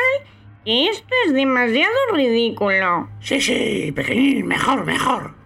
que 0.64 0.88
esto 0.88 1.14
es 1.26 1.34
demasiado 1.34 1.94
ridículo. 2.14 3.10
Sí, 3.20 3.42
sí, 3.42 3.92
pequeñín, 3.94 4.48
mejor, 4.48 4.86
mejor. 4.86 5.41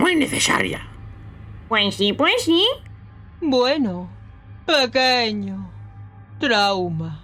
Muy 0.00 0.16
necesaria. 0.16 0.80
Pues 1.68 1.94
sí, 1.94 2.14
pues 2.14 2.42
sí. 2.42 2.66
Bueno, 3.40 4.08
pequeño. 4.66 5.70
Trauma. 6.40 7.22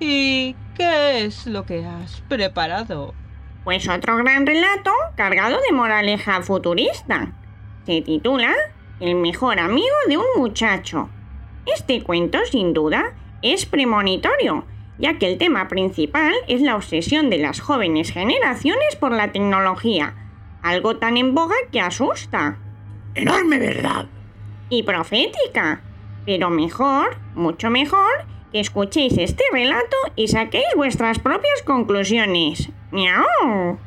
¿Y 0.00 0.56
qué 0.76 1.24
es 1.24 1.46
lo 1.46 1.64
que 1.64 1.84
has 1.84 2.20
preparado? 2.22 3.14
Pues 3.62 3.88
otro 3.88 4.16
gran 4.16 4.44
relato 4.44 4.90
cargado 5.14 5.58
de 5.68 5.74
moraleja 5.74 6.42
futurista. 6.42 7.32
Se 7.86 8.02
titula 8.02 8.52
El 8.98 9.14
mejor 9.14 9.60
amigo 9.60 9.94
de 10.08 10.16
un 10.16 10.26
muchacho. 10.36 11.08
Este 11.64 12.02
cuento, 12.02 12.38
sin 12.50 12.72
duda, 12.72 13.14
es 13.40 13.66
premonitorio, 13.66 14.64
ya 14.98 15.16
que 15.18 15.30
el 15.30 15.38
tema 15.38 15.68
principal 15.68 16.34
es 16.48 16.60
la 16.60 16.74
obsesión 16.74 17.30
de 17.30 17.38
las 17.38 17.60
jóvenes 17.60 18.10
generaciones 18.10 18.96
por 18.96 19.12
la 19.12 19.30
tecnología, 19.30 20.14
Algo 20.62 20.96
tan 20.96 21.16
en 21.16 21.34
boga 21.34 21.56
que 21.72 21.80
asusta. 21.80 22.58
Enorme 23.14 23.58
verdad. 23.58 24.06
Y 24.68 24.82
profética. 24.82 25.82
Pero 26.26 26.50
mejor, 26.50 27.16
mucho 27.34 27.70
mejor, 27.70 28.26
que 28.52 28.60
escuchéis 28.60 29.16
este 29.18 29.42
relato 29.52 29.96
y 30.16 30.28
saquéis 30.28 30.66
vuestras 30.76 31.18
propias 31.18 31.62
conclusiones. 31.64 32.70
¡Miau! 32.90 33.78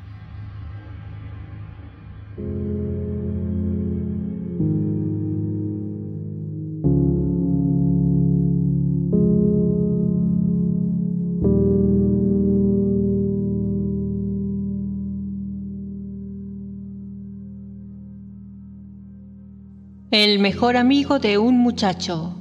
El 20.14 20.38
mejor 20.38 20.78
amigo 20.78 21.18
de 21.18 21.40
un 21.40 21.58
muchacho. 21.58 22.36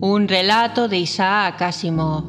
Un 0.00 0.28
relato 0.28 0.88
de 0.88 0.96
Isaac 0.96 1.60
Asimov. 1.60 2.24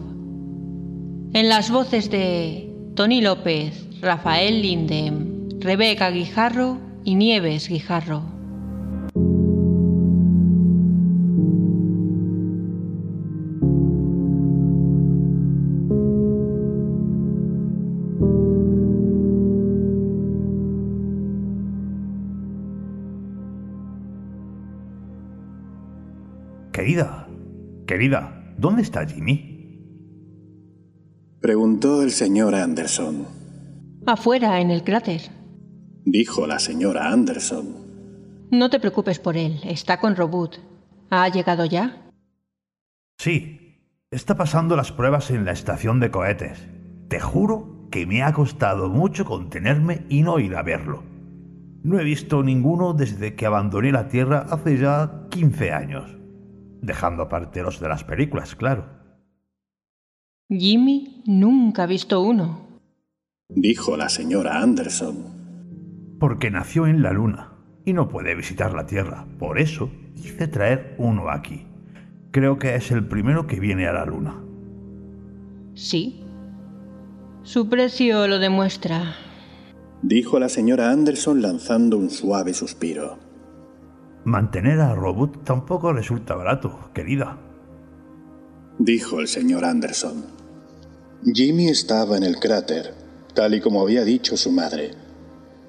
En 1.34 1.48
las 1.48 1.72
voces 1.72 2.12
de 2.12 2.69
Tony 2.93 3.22
López, 3.22 3.88
Rafael 4.02 4.62
Lindem, 4.62 5.48
Rebeca 5.62 6.10
Guijarro 6.10 6.80
y 7.06 7.15
Nieves 7.15 7.69
Guijarro. 7.69 8.33
Querida, 28.04 28.54
¿dónde 28.58 28.82
está 28.82 29.06
Jimmy? 29.06 29.80
Preguntó 31.39 32.02
el 32.02 32.12
señor 32.12 32.54
Anderson. 32.54 33.26
Afuera, 34.06 34.60
en 34.60 34.72
el 34.72 34.84
cráter. 34.84 35.22
Dijo 36.04 36.46
la 36.46 36.60
señora 36.60 37.13
Anderson. 37.13 38.48
No 38.52 38.70
te 38.70 38.82
preocupes 38.82 39.20
por 39.20 39.38
él, 39.38 39.62
está 39.63 40.02
con 40.02 40.18
Robot. 40.18 40.60
¿Ha 41.12 41.30
llegado 41.30 41.63
ya? 41.66 42.12
Sí, 43.18 43.80
está 44.12 44.36
pasando 44.36 44.76
las 44.76 44.92
pruebas 44.92 45.32
en 45.32 45.46
la 45.46 45.54
estación 45.54 46.02
de 46.02 46.12
cohetes. 46.12 46.68
Te 47.08 47.22
juro 47.22 47.88
que 47.89 48.06
me 48.06 48.22
ha 48.22 48.34
costado 48.34 48.89
mucho 48.89 49.24
contenerme 49.24 50.06
y 50.10 50.24
no 50.24 50.39
ir 50.39 50.58
a 50.58 50.63
verlo. 50.63 51.04
No 51.84 52.00
he 52.00 52.04
visto 52.04 52.44
ninguno 52.44 52.94
desde 52.94 53.36
que 53.36 53.46
abandoné 53.46 53.94
la 53.94 54.10
Tierra 54.10 54.46
hace 54.50 54.78
ya 54.78 55.28
15 55.30 55.72
años. 55.72 56.23
Dejando 56.84 57.24
aparte 57.24 57.62
los 57.62 57.80
de 57.80 57.88
las 57.88 58.04
películas, 58.04 58.56
claro. 58.56 58.86
Jimmy 60.50 61.24
nunca 61.26 61.84
ha 61.84 61.86
visto 61.86 62.19
uno. 62.19 62.67
Dijo 63.48 63.96
la 63.96 64.10
señora 64.10 64.62
Anderson. 64.62 66.17
Porque 66.19 66.52
nació 66.52 66.86
en 66.86 67.02
la 67.02 67.13
Luna 67.13 67.54
y 67.86 67.93
no 67.93 68.10
puede 68.10 68.36
visitar 68.36 68.74
la 68.74 68.86
Tierra. 68.86 69.26
Por 69.39 69.60
eso 69.60 69.89
hice 70.17 70.50
traer 70.50 70.96
uno 70.98 71.30
aquí. 71.30 71.65
Creo 72.32 72.60
que 72.60 72.76
es 72.76 72.91
el 72.91 73.08
primero 73.08 73.48
que 73.48 73.62
viene 73.62 73.88
a 73.88 73.93
la 73.93 74.06
Luna. 74.06 74.43
Sí. 75.76 76.22
Su 77.43 77.69
precio 77.69 78.28
lo 78.28 78.39
demuestra. 78.39 79.15
Dijo 80.02 80.38
la 80.38 80.50
señora 80.50 80.91
Anderson 80.91 81.41
lanzando 81.41 81.98
un 81.98 82.10
suave 82.10 82.54
suspiro. 82.54 83.19
Mantener 84.26 84.80
a 84.80 84.96
Robot 84.96 85.44
tampoco 85.44 85.92
resulta 85.92 86.36
barato, 86.36 86.90
querida. 86.94 87.38
Dijo 88.80 89.20
el 89.20 89.28
señor 89.28 89.66
Anderson. 89.66 90.24
Jimmy 91.26 91.68
estaba 91.68 92.16
en 92.16 92.24
el 92.24 92.38
cráter, 92.38 92.94
tal 93.34 93.54
y 93.54 93.60
como 93.60 93.82
había 93.82 94.06
dicho 94.06 94.38
su 94.38 94.52
madre. 94.52 94.92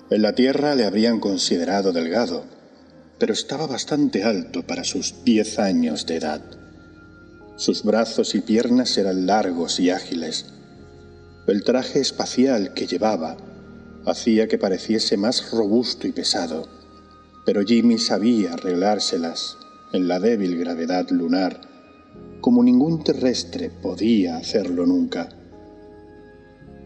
En 0.08 0.22
la 0.22 0.36
Tierra 0.36 0.76
le 0.76 0.84
habrían 0.84 1.18
considerado 1.18 1.92
delgado, 1.92 2.44
pero 3.18 3.32
estaba 3.32 3.66
bastante 3.66 4.22
alto 4.22 4.64
para 4.64 4.84
sus 4.84 5.24
diez 5.24 5.58
años 5.58 6.06
de 6.06 6.16
edad. 6.16 6.42
Sus 7.56 7.82
brazos 7.82 8.36
y 8.36 8.40
piernas 8.40 8.96
eran 8.98 9.26
largos 9.26 9.80
y 9.80 9.90
ágiles. 9.90 10.46
El 11.48 11.64
traje 11.64 11.98
espacial 11.98 12.72
que 12.72 12.86
llevaba 12.86 13.36
hacía 14.06 14.46
que 14.46 14.58
pareciese 14.58 15.16
más 15.16 15.50
robusto 15.50 16.06
y 16.06 16.12
pesado, 16.12 16.83
pero 17.44 17.62
Jimmy 17.62 17.98
sabía 17.98 18.54
arreglárselas 18.54 19.58
en 19.92 20.08
la 20.08 20.18
débil 20.18 20.58
gravedad 20.58 21.08
lunar, 21.10 21.60
como 22.40 22.62
ningún 22.62 23.04
terrestre 23.04 23.70
podía 23.70 24.36
hacerlo 24.36 24.86
nunca. 24.86 25.28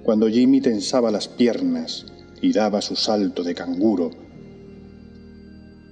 Cuando 0.03 0.29
Jimmy 0.29 0.61
tensaba 0.61 1.11
las 1.11 1.29
piernas 1.29 2.07
y 2.41 2.53
daba 2.53 2.81
su 2.81 2.97
salto 2.97 3.43
de 3.43 3.55
canguro, 3.55 4.11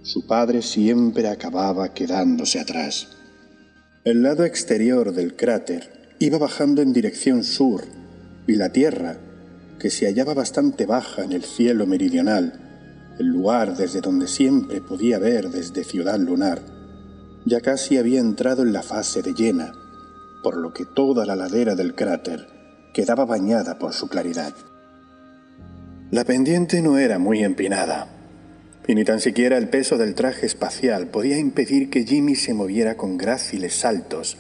su 0.03 0.27
padre 0.27 0.63
siempre 0.63 1.29
acababa 1.29 1.93
quedándose 1.93 2.61
atrás. 2.61 3.09
El 4.05 4.23
lado 4.23 4.45
exterior 4.45 5.13
del 5.13 5.35
cráter 5.35 6.15
iba 6.21 6.39
bajando 6.39 6.81
en 6.81 6.93
dirección 6.93 7.43
sur 7.43 7.83
y 8.47 8.55
la 8.55 8.71
Tierra, 8.71 9.19
que 9.81 9.91
se 9.91 10.07
hallaba 10.07 10.33
bastante 10.33 10.87
baja 10.87 11.25
en 11.25 11.33
el 11.33 11.43
cielo 11.43 11.87
meridional, 11.87 12.66
el 13.19 13.27
lugar 13.27 13.77
desde 13.77 14.01
donde 14.01 14.29
siempre 14.29 14.81
podía 14.81 15.19
ver 15.19 15.51
desde 15.51 15.85
Ciudad 15.85 16.19
Lunar, 16.19 16.61
ya 17.45 17.61
casi 17.61 17.97
había 17.97 18.21
entrado 18.21 18.63
en 18.63 18.73
la 18.73 18.83
fase 18.83 19.23
de 19.23 19.33
llena, 19.33 19.73
por 20.43 20.57
lo 20.57 20.73
que 20.73 20.85
toda 20.85 21.25
la 21.25 21.37
ladera 21.37 21.75
del 21.75 21.95
cráter 21.95 22.47
quedaba 22.93 23.25
bañada 23.25 23.79
por 23.79 23.93
su 23.93 24.09
claridad. 24.09 24.55
La 26.11 26.25
pendiente 26.25 26.83
no 26.83 26.99
era 26.99 27.19
muy 27.19 27.43
empinada, 27.43 28.09
y 28.87 28.95
ni 28.95 29.05
tan 29.05 29.21
siquiera 29.21 29.59
el 29.59 29.69
peso 29.69 29.99
del 29.99 30.15
traje 30.15 30.47
espacial 30.47 31.09
podía 31.09 31.39
impedir 31.39 31.91
que 31.91 32.05
Jimmy 32.05 32.37
se 32.37 32.55
moviera 32.55 32.97
con 32.97 33.17
gráciles 33.17 33.75
saltos 33.75 34.37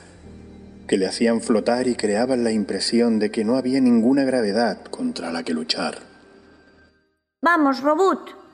que 0.86 0.96
le 0.96 1.06
hacían 1.06 1.40
flotar 1.40 1.88
y 1.88 1.96
creaban 1.96 2.44
la 2.44 2.52
impresión 2.52 3.18
de 3.18 3.30
que 3.30 3.44
no 3.44 3.56
había 3.56 3.80
ninguna 3.80 4.24
gravedad 4.24 4.84
contra 4.84 5.32
la 5.32 5.42
que 5.42 5.52
luchar. 5.52 5.98
Vamos, 7.42 7.80
Robot. 7.82 8.45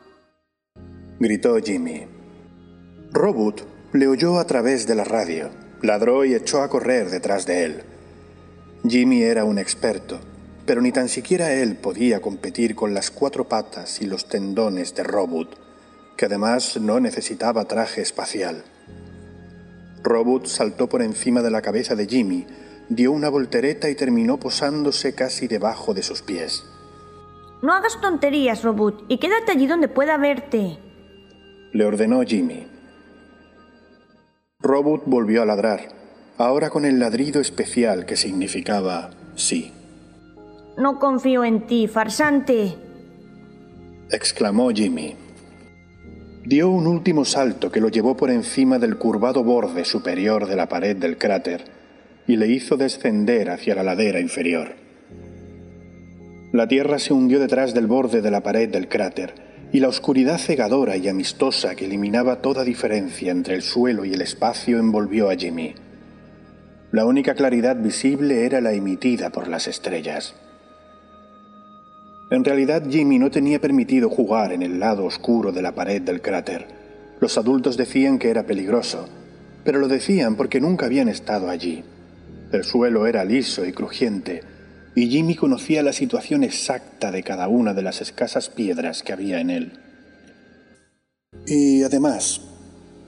Gritó 1.22 1.56
Jimmy. 1.58 2.04
Robot 3.12 3.64
le 3.92 4.08
oyó 4.08 4.40
a 4.40 4.44
través 4.44 4.88
de 4.88 4.96
la 4.96 5.04
radio, 5.04 5.50
ladró 5.80 6.24
y 6.24 6.34
echó 6.34 6.62
a 6.62 6.68
correr 6.68 7.10
detrás 7.10 7.46
de 7.46 7.62
él. 7.62 7.82
Jimmy 8.88 9.22
era 9.22 9.44
un 9.44 9.56
experto, 9.56 10.18
pero 10.66 10.80
ni 10.80 10.90
tan 10.90 11.08
siquiera 11.08 11.52
él 11.52 11.76
podía 11.76 12.20
competir 12.20 12.74
con 12.74 12.92
las 12.92 13.12
cuatro 13.12 13.48
patas 13.48 14.02
y 14.02 14.06
los 14.06 14.28
tendones 14.28 14.96
de 14.96 15.04
Robot, 15.04 15.56
que 16.16 16.26
además 16.26 16.76
no 16.80 16.98
necesitaba 16.98 17.66
traje 17.66 18.02
espacial. 18.02 18.64
Robot 20.02 20.46
saltó 20.46 20.88
por 20.88 21.02
encima 21.02 21.40
de 21.40 21.52
la 21.52 21.62
cabeza 21.62 21.94
de 21.94 22.08
Jimmy, 22.08 22.48
dio 22.88 23.12
una 23.12 23.28
voltereta 23.28 23.88
y 23.88 23.94
terminó 23.94 24.40
posándose 24.40 25.14
casi 25.14 25.46
debajo 25.46 25.94
de 25.94 26.02
sus 26.02 26.20
pies. 26.20 26.64
No 27.62 27.72
hagas 27.74 28.00
tonterías, 28.00 28.64
Robot, 28.64 29.04
y 29.06 29.18
quédate 29.18 29.52
allí 29.52 29.68
donde 29.68 29.86
pueda 29.86 30.16
verte. 30.16 30.80
Le 31.72 31.86
ordenó 31.86 32.22
Jimmy. 32.22 32.66
Robot 34.60 35.04
volvió 35.06 35.40
a 35.40 35.46
ladrar, 35.46 35.88
ahora 36.36 36.68
con 36.68 36.84
el 36.84 36.98
ladrido 36.98 37.40
especial 37.40 38.04
que 38.04 38.16
significaba 38.16 39.08
sí. 39.36 39.72
No 40.76 40.98
confío 40.98 41.44
en 41.44 41.66
ti, 41.66 41.88
farsante. 41.88 42.74
exclamó 44.10 44.68
Jimmy. 44.70 45.16
Dio 46.44 46.68
un 46.68 46.86
último 46.86 47.24
salto 47.24 47.72
que 47.72 47.80
lo 47.80 47.88
llevó 47.88 48.18
por 48.18 48.30
encima 48.30 48.78
del 48.78 48.98
curvado 48.98 49.42
borde 49.42 49.86
superior 49.86 50.46
de 50.46 50.56
la 50.56 50.68
pared 50.68 50.94
del 50.94 51.16
cráter 51.16 51.64
y 52.26 52.36
le 52.36 52.48
hizo 52.48 52.76
descender 52.76 53.48
hacia 53.48 53.74
la 53.74 53.82
ladera 53.82 54.20
inferior. 54.20 54.74
La 56.52 56.68
tierra 56.68 56.98
se 56.98 57.14
hundió 57.14 57.40
detrás 57.40 57.72
del 57.72 57.86
borde 57.86 58.20
de 58.20 58.30
la 58.30 58.42
pared 58.42 58.68
del 58.68 58.88
cráter 58.88 59.51
y 59.72 59.80
la 59.80 59.88
oscuridad 59.88 60.38
cegadora 60.38 60.98
y 60.98 61.08
amistosa 61.08 61.74
que 61.74 61.86
eliminaba 61.86 62.42
toda 62.42 62.62
diferencia 62.62 63.32
entre 63.32 63.54
el 63.54 63.62
suelo 63.62 64.04
y 64.04 64.12
el 64.12 64.20
espacio 64.20 64.78
envolvió 64.78 65.30
a 65.30 65.34
Jimmy. 65.34 65.74
La 66.90 67.06
única 67.06 67.34
claridad 67.34 67.76
visible 67.76 68.44
era 68.44 68.60
la 68.60 68.74
emitida 68.74 69.30
por 69.30 69.48
las 69.48 69.66
estrellas. 69.66 70.34
En 72.30 72.44
realidad 72.44 72.82
Jimmy 72.88 73.18
no 73.18 73.30
tenía 73.30 73.60
permitido 73.60 74.10
jugar 74.10 74.52
en 74.52 74.62
el 74.62 74.78
lado 74.78 75.06
oscuro 75.06 75.52
de 75.52 75.62
la 75.62 75.72
pared 75.72 76.02
del 76.02 76.20
cráter. 76.20 76.66
Los 77.18 77.38
adultos 77.38 77.78
decían 77.78 78.18
que 78.18 78.28
era 78.28 78.44
peligroso, 78.44 79.08
pero 79.64 79.78
lo 79.78 79.88
decían 79.88 80.36
porque 80.36 80.60
nunca 80.60 80.84
habían 80.84 81.08
estado 81.08 81.48
allí. 81.48 81.82
El 82.52 82.64
suelo 82.64 83.06
era 83.06 83.24
liso 83.24 83.64
y 83.64 83.72
crujiente, 83.72 84.42
y 84.94 85.08
Jimmy 85.08 85.34
conocía 85.34 85.82
la 85.82 85.92
situación 85.92 86.44
exacta 86.44 87.10
de 87.10 87.22
cada 87.22 87.48
una 87.48 87.74
de 87.74 87.82
las 87.82 88.00
escasas 88.00 88.48
piedras 88.48 89.02
que 89.02 89.12
había 89.12 89.40
en 89.40 89.50
él. 89.50 89.72
Y 91.46 91.82
además, 91.82 92.42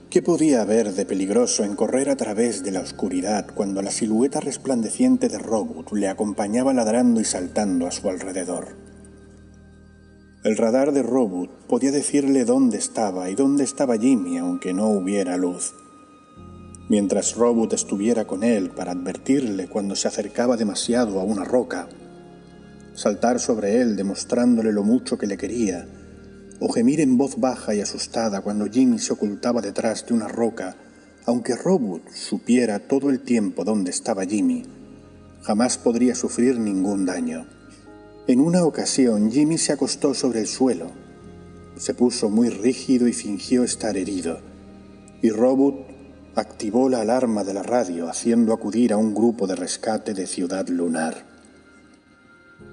¿qué 0.09 0.21
podía 0.21 0.61
haber 0.61 0.93
de 0.93 1.05
peligroso 1.05 1.63
en 1.63 1.75
correr 1.75 2.09
a 2.09 2.15
través 2.15 2.63
de 2.63 2.71
la 2.71 2.81
oscuridad 2.81 3.47
cuando 3.53 3.81
la 3.81 3.91
silueta 3.91 4.39
resplandeciente 4.39 5.29
de 5.29 5.37
Robot 5.37 5.91
le 5.93 6.07
acompañaba 6.07 6.73
ladrando 6.73 7.21
y 7.21 7.25
saltando 7.25 7.87
a 7.87 7.91
su 7.91 8.09
alrededor? 8.09 8.75
El 10.43 10.57
radar 10.57 10.91
de 10.91 11.01
Robot 11.01 11.49
podía 11.67 11.91
decirle 11.91 12.45
dónde 12.45 12.77
estaba 12.77 13.29
y 13.29 13.35
dónde 13.35 13.63
estaba 13.63 13.97
Jimmy 13.97 14.37
aunque 14.37 14.73
no 14.73 14.89
hubiera 14.89 15.37
luz. 15.37 15.73
Mientras 16.87 17.35
Robot 17.35 17.73
estuviera 17.73 18.25
con 18.25 18.43
él 18.43 18.69
para 18.69 18.91
advertirle 18.91 19.67
cuando 19.67 19.95
se 19.95 20.07
acercaba 20.07 20.55
demasiado 20.55 21.19
a 21.19 21.23
una 21.23 21.43
roca, 21.43 21.87
saltar 22.93 23.39
sobre 23.39 23.81
él 23.81 23.95
demostrándole 23.95 24.71
lo 24.71 24.83
mucho 24.83 25.17
que 25.17 25.25
le 25.25 25.37
quería, 25.37 25.87
o 26.59 26.71
gemir 26.71 27.01
en 27.01 27.17
voz 27.17 27.39
baja 27.39 27.73
y 27.73 27.81
asustada 27.81 28.41
cuando 28.41 28.67
Jimmy 28.67 28.99
se 28.99 29.13
ocultaba 29.13 29.61
detrás 29.61 30.05
de 30.05 30.13
una 30.13 30.27
roca, 30.27 30.75
aunque 31.25 31.55
Robot 31.55 32.09
supiera 32.11 32.79
todo 32.79 33.09
el 33.09 33.21
tiempo 33.21 33.63
dónde 33.63 33.89
estaba 33.89 34.25
Jimmy, 34.25 34.63
jamás 35.41 35.79
podría 35.79 36.13
sufrir 36.13 36.59
ningún 36.59 37.05
daño. 37.05 37.47
En 38.27 38.39
una 38.39 38.63
ocasión 38.63 39.31
Jimmy 39.31 39.57
se 39.57 39.73
acostó 39.73 40.13
sobre 40.13 40.41
el 40.41 40.47
suelo, 40.47 40.91
se 41.77 41.95
puso 41.95 42.29
muy 42.29 42.49
rígido 42.49 43.07
y 43.07 43.13
fingió 43.13 43.63
estar 43.63 43.97
herido, 43.97 44.39
y 45.21 45.31
Robot 45.31 45.84
activó 46.35 46.89
la 46.89 47.01
alarma 47.01 47.43
de 47.43 47.53
la 47.53 47.63
radio 47.63 48.09
haciendo 48.09 48.53
acudir 48.53 48.91
a 48.93 48.97
un 48.97 49.15
grupo 49.15 49.47
de 49.47 49.55
rescate 49.55 50.13
de 50.13 50.27
Ciudad 50.27 50.67
Lunar. 50.67 51.15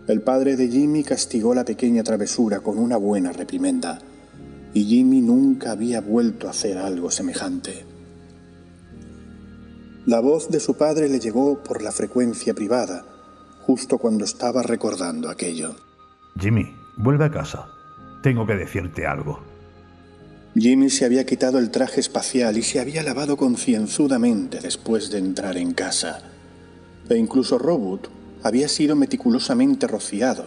El 0.09 0.21
padre 0.21 0.57
de 0.57 0.69
Jimmy 0.69 1.05
castigó 1.05 1.55
la 1.55 1.65
pequeña 1.65 2.03
travesura 2.03 2.61
con 2.61 2.79
una 2.79 2.97
buena 2.97 3.33
reprimenda, 3.33 4.01
y 4.75 4.85
Jimmy 4.85 5.21
nunca 5.21 5.73
había 5.73 6.01
vuelto 6.01 6.49
a 6.49 6.51
hacer 6.51 6.79
algo 6.79 7.11
semejante. 7.11 7.85
La 10.07 10.19
voz 10.19 10.51
de 10.51 10.59
su 10.59 10.77
padre 10.77 11.09
le 11.09 11.21
llegó 11.21 11.63
por 11.63 11.83
la 11.83 11.93
frecuencia 11.93 12.55
privada, 12.55 13.05
justo 13.61 13.99
cuando 13.99 14.25
estaba 14.25 14.63
recordando 14.63 15.31
aquello. 15.31 15.77
Jimmy, 16.37 16.75
vuelve 16.97 17.27
a 17.27 17.31
casa. 17.31 17.69
Tengo 18.23 18.45
que 18.45 18.57
decirte 18.57 19.07
algo. 19.07 19.52
Jimmy 20.55 20.91
se 20.91 21.07
había 21.07 21.25
quitado 21.25 21.59
el 21.59 21.71
traje 21.71 22.01
espacial 22.01 22.59
y 22.59 22.63
se 22.63 22.79
había 22.79 23.03
lavado 23.03 23.39
concienzudamente 23.39 24.61
después 24.61 25.11
de 25.11 25.17
entrar 25.17 25.57
en 25.57 25.73
casa. 25.73 26.21
E 27.09 27.17
incluso 27.17 27.57
Robot 27.57 28.11
había 28.43 28.69
sido 28.69 28.95
meticulosamente 28.95 29.87
rociado, 29.87 30.45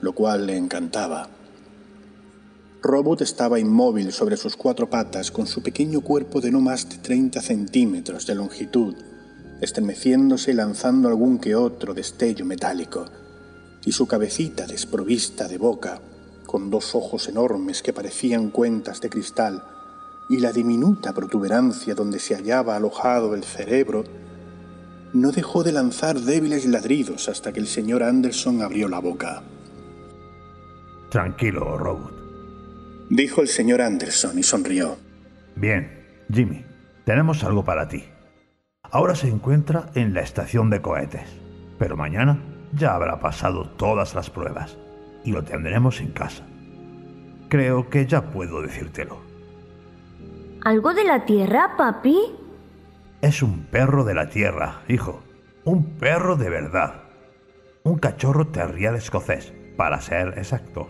lo 0.00 0.12
cual 0.12 0.46
le 0.46 0.56
encantaba. 0.56 1.28
Robot 2.80 3.22
estaba 3.22 3.58
inmóvil 3.58 4.12
sobre 4.12 4.36
sus 4.36 4.56
cuatro 4.56 4.88
patas 4.88 5.32
con 5.32 5.48
su 5.48 5.62
pequeño 5.62 6.02
cuerpo 6.02 6.40
de 6.40 6.52
no 6.52 6.60
más 6.60 6.88
de 6.88 6.98
30 6.98 7.40
centímetros 7.40 8.26
de 8.28 8.36
longitud, 8.36 8.94
estremeciéndose 9.60 10.52
y 10.52 10.54
lanzando 10.54 11.08
algún 11.08 11.38
que 11.38 11.56
otro 11.56 11.92
destello 11.92 12.44
metálico, 12.44 13.06
y 13.84 13.90
su 13.90 14.06
cabecita 14.06 14.66
desprovista 14.66 15.48
de 15.48 15.58
boca 15.58 16.00
con 16.54 16.70
dos 16.70 16.94
ojos 16.94 17.28
enormes 17.28 17.82
que 17.82 17.92
parecían 17.92 18.50
cuentas 18.50 19.00
de 19.00 19.10
cristal, 19.10 19.64
y 20.28 20.38
la 20.38 20.52
diminuta 20.52 21.12
protuberancia 21.12 21.96
donde 21.96 22.20
se 22.20 22.36
hallaba 22.36 22.76
alojado 22.76 23.34
el 23.34 23.42
cerebro, 23.42 24.04
no 25.12 25.32
dejó 25.32 25.64
de 25.64 25.72
lanzar 25.72 26.20
débiles 26.20 26.64
ladridos 26.66 27.28
hasta 27.28 27.52
que 27.52 27.58
el 27.58 27.66
señor 27.66 28.04
Anderson 28.04 28.62
abrió 28.62 28.86
la 28.86 29.00
boca. 29.00 29.42
Tranquilo, 31.10 31.76
Robot. 31.76 32.14
Dijo 33.10 33.40
el 33.40 33.48
señor 33.48 33.82
Anderson 33.82 34.38
y 34.38 34.44
sonrió. 34.44 34.96
Bien, 35.56 36.06
Jimmy, 36.32 36.64
tenemos 37.04 37.42
algo 37.42 37.64
para 37.64 37.88
ti. 37.88 38.04
Ahora 38.92 39.16
se 39.16 39.26
encuentra 39.26 39.90
en 39.96 40.14
la 40.14 40.20
estación 40.20 40.70
de 40.70 40.80
cohetes, 40.80 41.26
pero 41.80 41.96
mañana 41.96 42.40
ya 42.72 42.94
habrá 42.94 43.18
pasado 43.18 43.70
todas 43.70 44.14
las 44.14 44.30
pruebas 44.30 44.78
y 45.24 45.32
lo 45.32 45.42
tendremos 45.42 46.00
en 46.00 46.12
casa. 46.12 46.44
Creo 47.48 47.88
que 47.88 48.06
ya 48.06 48.30
puedo 48.30 48.62
decírtelo. 48.62 49.18
¿Algo 50.62 50.94
de 50.94 51.04
la 51.04 51.24
Tierra, 51.24 51.76
papi? 51.76 52.18
Es 53.20 53.42
un 53.42 53.64
perro 53.64 54.04
de 54.04 54.14
la 54.14 54.28
Tierra, 54.28 54.82
hijo. 54.88 55.22
Un 55.64 55.98
perro 55.98 56.36
de 56.36 56.50
verdad. 56.50 57.02
Un 57.82 57.98
cachorro 57.98 58.48
terrier 58.48 58.94
escocés, 58.94 59.52
para 59.76 60.00
ser 60.00 60.38
exactos. 60.38 60.88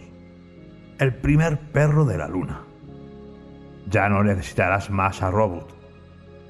El 0.98 1.14
primer 1.14 1.58
perro 1.72 2.04
de 2.04 2.18
la 2.18 2.28
Luna. 2.28 2.62
Ya 3.88 4.08
no 4.08 4.22
necesitarás 4.22 4.90
más 4.90 5.22
a 5.22 5.30
Robot. 5.30 5.74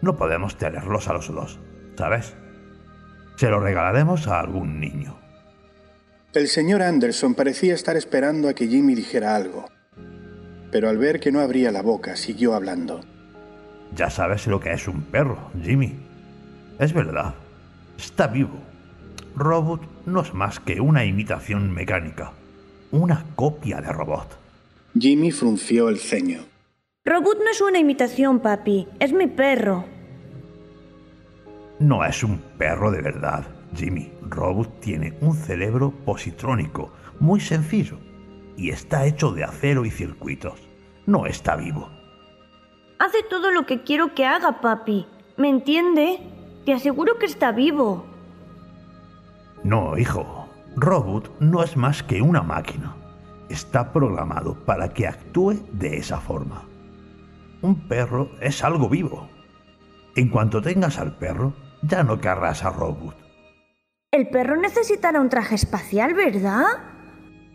No 0.02 0.16
podemos 0.16 0.56
tenerlos 0.56 1.08
a 1.08 1.14
los 1.14 1.32
dos, 1.32 1.58
¿sabes? 1.96 2.36
Se 3.36 3.48
lo 3.48 3.60
regalaremos 3.60 4.28
a 4.28 4.40
algún 4.40 4.80
niño. 4.80 5.23
El 6.34 6.48
señor 6.48 6.82
Anderson 6.82 7.34
parecía 7.34 7.74
estar 7.74 7.96
esperando 7.96 8.48
a 8.48 8.54
que 8.54 8.66
Jimmy 8.66 8.96
dijera 8.96 9.36
algo, 9.36 9.66
pero 10.72 10.88
al 10.88 10.98
ver 10.98 11.20
que 11.20 11.30
no 11.30 11.38
abría 11.38 11.70
la 11.70 11.80
boca, 11.80 12.16
siguió 12.16 12.54
hablando. 12.54 13.02
Ya 13.94 14.10
sabes 14.10 14.48
lo 14.48 14.58
que 14.58 14.72
es 14.72 14.88
un 14.88 15.02
perro, 15.02 15.52
Jimmy. 15.62 15.94
Es 16.80 16.92
verdad, 16.92 17.36
está 17.96 18.26
vivo. 18.26 18.58
Robot 19.36 19.82
no 20.06 20.22
es 20.22 20.34
más 20.34 20.58
que 20.58 20.80
una 20.80 21.04
imitación 21.04 21.72
mecánica, 21.72 22.32
una 22.90 23.24
copia 23.36 23.80
de 23.80 23.92
robot. 23.92 24.36
Jimmy 24.98 25.30
frunció 25.30 25.88
el 25.88 25.98
ceño. 25.98 26.40
Robot 27.04 27.38
no 27.38 27.50
es 27.52 27.60
una 27.60 27.78
imitación, 27.78 28.40
papi, 28.40 28.88
es 28.98 29.12
mi 29.12 29.28
perro. 29.28 29.84
No 31.78 32.04
es 32.04 32.24
un 32.24 32.38
perro 32.58 32.90
de 32.90 33.02
verdad, 33.02 33.44
Jimmy. 33.74 34.12
Robot 34.22 34.80
tiene 34.80 35.16
un 35.20 35.34
cerebro 35.34 35.90
positrónico 36.04 36.92
muy 37.20 37.40
sencillo 37.40 37.98
y 38.56 38.70
está 38.70 39.06
hecho 39.06 39.32
de 39.32 39.44
acero 39.44 39.84
y 39.84 39.90
circuitos. 39.90 40.60
No 41.06 41.26
está 41.26 41.56
vivo. 41.56 41.90
Hace 42.98 43.22
todo 43.28 43.50
lo 43.50 43.66
que 43.66 43.82
quiero 43.82 44.14
que 44.14 44.24
haga, 44.24 44.60
papi. 44.60 45.06
¿Me 45.36 45.48
entiende? 45.48 46.20
Te 46.64 46.72
aseguro 46.72 47.18
que 47.18 47.26
está 47.26 47.52
vivo. 47.52 48.06
No, 49.62 49.98
hijo. 49.98 50.48
Robot 50.76 51.40
no 51.40 51.62
es 51.62 51.76
más 51.76 52.02
que 52.02 52.22
una 52.22 52.42
máquina. 52.42 52.94
Está 53.48 53.92
programado 53.92 54.54
para 54.64 54.88
que 54.92 55.06
actúe 55.06 55.54
de 55.72 55.98
esa 55.98 56.20
forma. 56.20 56.64
Un 57.62 57.88
perro 57.88 58.30
es 58.40 58.64
algo 58.64 58.88
vivo. 58.88 59.28
En 60.16 60.28
cuanto 60.28 60.60
tengas 60.62 60.98
al 60.98 61.16
perro, 61.16 61.52
ya 61.82 62.02
no 62.02 62.20
querrás 62.20 62.64
a 62.64 62.70
Robot. 62.70 63.23
El 64.14 64.28
perro 64.28 64.56
necesitará 64.56 65.20
un 65.20 65.28
traje 65.28 65.56
espacial, 65.56 66.14
¿verdad? 66.14 66.66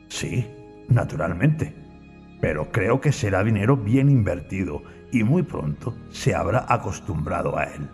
Sí, 0.09 0.45
naturalmente. 0.89 1.73
Pero 2.41 2.69
creo 2.69 2.99
que 2.99 3.13
será 3.13 3.45
dinero 3.45 3.77
bien 3.77 4.09
invertido 4.09 4.83
y 5.09 5.23
muy 5.23 5.43
pronto 5.43 5.95
se 6.09 6.35
habrá 6.35 6.65
acostumbrado 6.67 7.57
a 7.57 7.63
él. 7.63 7.89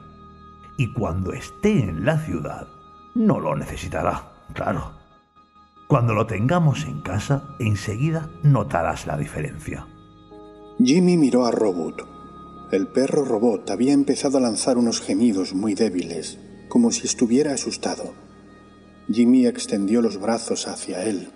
Y 0.80 0.92
cuando 0.94 1.32
esté 1.32 1.78
en 1.78 2.06
la 2.06 2.18
ciudad, 2.18 2.66
no 3.14 3.40
lo 3.40 3.56
necesitará, 3.56 4.32
claro. 4.56 4.94
Cuando 5.88 6.16
lo 6.16 6.26
tengamos 6.26 6.86
en 6.86 7.02
casa, 7.02 7.44
enseguida 7.60 8.32
notarás 8.42 9.06
la 9.06 9.16
diferencia. 9.16 9.86
Jimmy 10.80 11.18
miró 11.18 11.46
a 11.46 11.52
Robot. 11.52 12.02
El 12.72 12.88
perro 12.88 13.26
robot 13.26 13.70
había 13.70 13.94
empezado 13.94 14.40
a 14.40 14.42
lanzar 14.42 14.80
unos 14.80 15.02
gemidos 15.02 15.54
muy 15.54 15.76
débiles, 15.76 16.40
como 16.68 16.90
si 16.90 17.06
estuviera 17.06 17.54
asustado. 17.54 18.25
Jimmy 19.12 19.46
extendió 19.46 20.02
los 20.02 20.20
brazos 20.20 20.68
hacia 20.68 21.04
él 21.04 21.30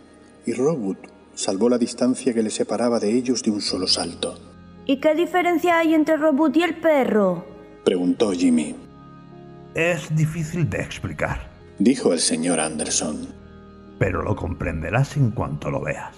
y 0.45 0.53
Robot 0.53 0.97
salvó 1.35 1.69
la 1.69 1.77
distancia 1.77 2.33
que 2.33 2.43
le 2.43 2.49
separaba 2.49 2.99
de 2.99 3.13
ellos 3.13 3.43
de 3.43 3.51
un 3.51 3.61
solo 3.61 3.87
salto. 3.87 4.37
¿Y 4.85 4.99
qué 4.99 5.13
diferencia 5.13 5.77
hay 5.77 5.93
entre 5.93 6.17
Robot 6.17 6.57
y 6.57 6.63
el 6.63 6.75
perro? 6.75 7.45
Preguntó 7.85 8.31
Jimmy. 8.31 8.75
Es 9.75 10.13
difícil 10.15 10.69
de 10.69 10.81
explicar, 10.81 11.49
dijo 11.77 12.11
el 12.11 12.19
señor 12.19 12.59
Anderson. 12.59 13.27
Pero 13.99 14.23
lo 14.23 14.35
comprenderás 14.35 15.15
en 15.15 15.31
cuanto 15.31 15.69
lo 15.69 15.81
veas. 15.81 16.15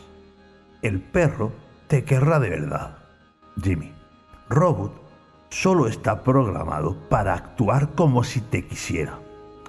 El 0.82 1.02
perro 1.02 1.52
te 1.88 2.06
querrá 2.06 2.40
de 2.40 2.50
verdad. 2.50 2.98
Jimmy, 3.62 3.92
Robot 4.50 4.94
solo 5.50 5.88
está 5.88 6.24
programado 6.24 6.98
para 7.10 7.34
actuar 7.34 7.94
como 7.94 8.24
si 8.24 8.40
te 8.40 8.66
quisiera. 8.66 9.20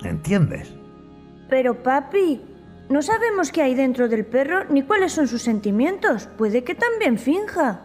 ¿Entiendes? 0.05 0.73
Pero 1.53 1.83
papi, 1.83 2.41
no 2.89 3.03
sabemos 3.03 3.53
qué 3.53 3.61
hay 3.61 3.75
dentro 3.75 4.09
del 4.09 4.25
perro 4.25 4.65
ni 4.71 4.85
cuáles 4.85 5.13
son 5.13 5.29
sus 5.29 5.43
sentimientos. 5.43 6.27
Puede 6.39 6.65
que 6.65 6.75
también 6.75 7.19
finja. 7.19 7.83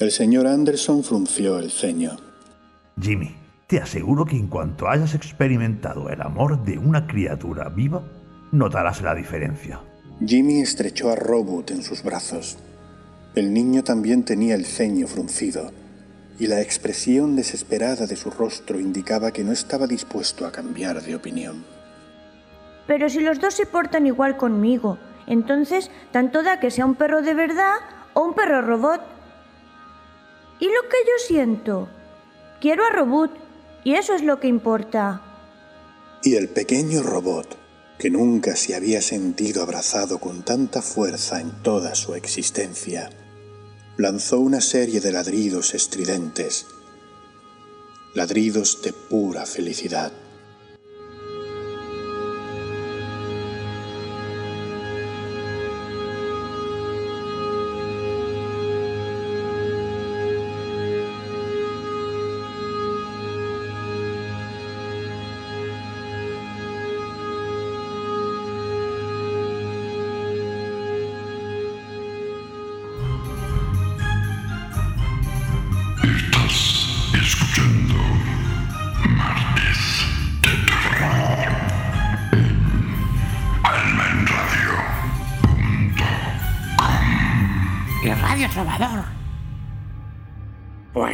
El 0.00 0.10
señor 0.10 0.48
Anderson 0.48 1.04
frunció 1.04 1.60
el 1.60 1.70
ceño. 1.70 2.16
Jimmy, 3.00 3.32
te 3.68 3.78
aseguro 3.78 4.24
que 4.24 4.34
en 4.34 4.48
cuanto 4.48 4.88
hayas 4.88 5.14
experimentado 5.14 6.10
el 6.10 6.20
amor 6.20 6.64
de 6.64 6.78
una 6.78 7.06
criatura 7.06 7.68
viva, 7.68 8.02
notarás 8.50 9.00
la 9.02 9.14
diferencia. 9.14 9.80
Jimmy 10.26 10.60
estrechó 10.60 11.12
a 11.12 11.14
Robot 11.14 11.70
en 11.70 11.84
sus 11.84 12.02
brazos, 12.02 12.58
El 13.36 13.54
niño 13.54 13.84
también 13.84 14.24
tenía 14.24 14.56
el 14.56 14.66
ceño 14.66 15.06
fruncido, 15.06 15.70
y 16.40 16.48
la 16.48 16.60
expresión 16.60 17.36
desesperada 17.36 18.08
de 18.08 18.16
su 18.16 18.30
rostro 18.30 18.80
indicaba 18.80 19.30
que 19.30 19.44
no 19.44 19.52
estaba 19.52 19.86
dispuesto 19.86 20.44
a 20.44 20.50
cambiar 20.50 21.00
de 21.00 21.14
opinión. 21.14 21.75
Pero 22.86 23.08
si 23.08 23.20
los 23.20 23.40
dos 23.40 23.54
se 23.54 23.66
portan 23.66 24.06
igual 24.06 24.36
conmigo, 24.36 24.98
entonces 25.26 25.90
tanto 26.12 26.42
da 26.42 26.60
que 26.60 26.70
sea 26.70 26.86
un 26.86 26.94
perro 26.94 27.22
de 27.22 27.34
verdad 27.34 27.76
o 28.14 28.22
un 28.22 28.34
perro 28.34 28.62
robot. 28.62 29.00
¿Y 30.58 30.66
lo 30.66 30.82
que 30.88 30.96
yo 31.04 31.26
siento? 31.26 31.88
Quiero 32.60 32.84
a 32.86 32.90
Robot, 32.90 33.30
y 33.84 33.94
eso 33.94 34.14
es 34.14 34.22
lo 34.22 34.40
que 34.40 34.48
importa. 34.48 35.20
Y 36.22 36.36
el 36.36 36.48
pequeño 36.48 37.02
robot, 37.02 37.58
que 37.98 38.08
nunca 38.10 38.56
se 38.56 38.74
había 38.74 39.02
sentido 39.02 39.62
abrazado 39.62 40.18
con 40.18 40.42
tanta 40.42 40.80
fuerza 40.80 41.40
en 41.40 41.62
toda 41.62 41.94
su 41.94 42.14
existencia, 42.14 43.10
lanzó 43.98 44.40
una 44.40 44.62
serie 44.62 45.00
de 45.00 45.12
ladridos 45.12 45.74
estridentes, 45.74 46.66
ladridos 48.14 48.80
de 48.82 48.94
pura 48.94 49.44
felicidad. 49.44 50.12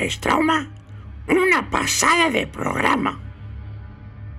Pues 0.03 0.19
trauma, 0.19 0.69
una 1.29 1.71
pasada 1.71 2.29
de 2.29 2.49
programa. 2.49 3.21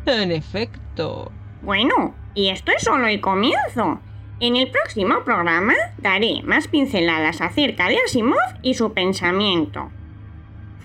En 0.05 0.34
efecto. 0.34 1.32
Bueno, 1.61 2.14
y 2.36 2.49
esto 2.49 2.74
es 2.74 2.84
solo 2.84 3.07
el 3.07 3.22
comienzo. 3.22 4.01
En 4.41 4.57
el 4.57 4.70
próximo 4.70 5.24
programa 5.24 5.74
daré 5.99 6.41
más 6.43 6.68
pinceladas 6.68 7.39
acerca 7.39 7.88
de 7.88 7.97
Asimov 8.05 8.38
y 8.61 8.74
su 8.74 8.91
pensamiento. 8.91 9.89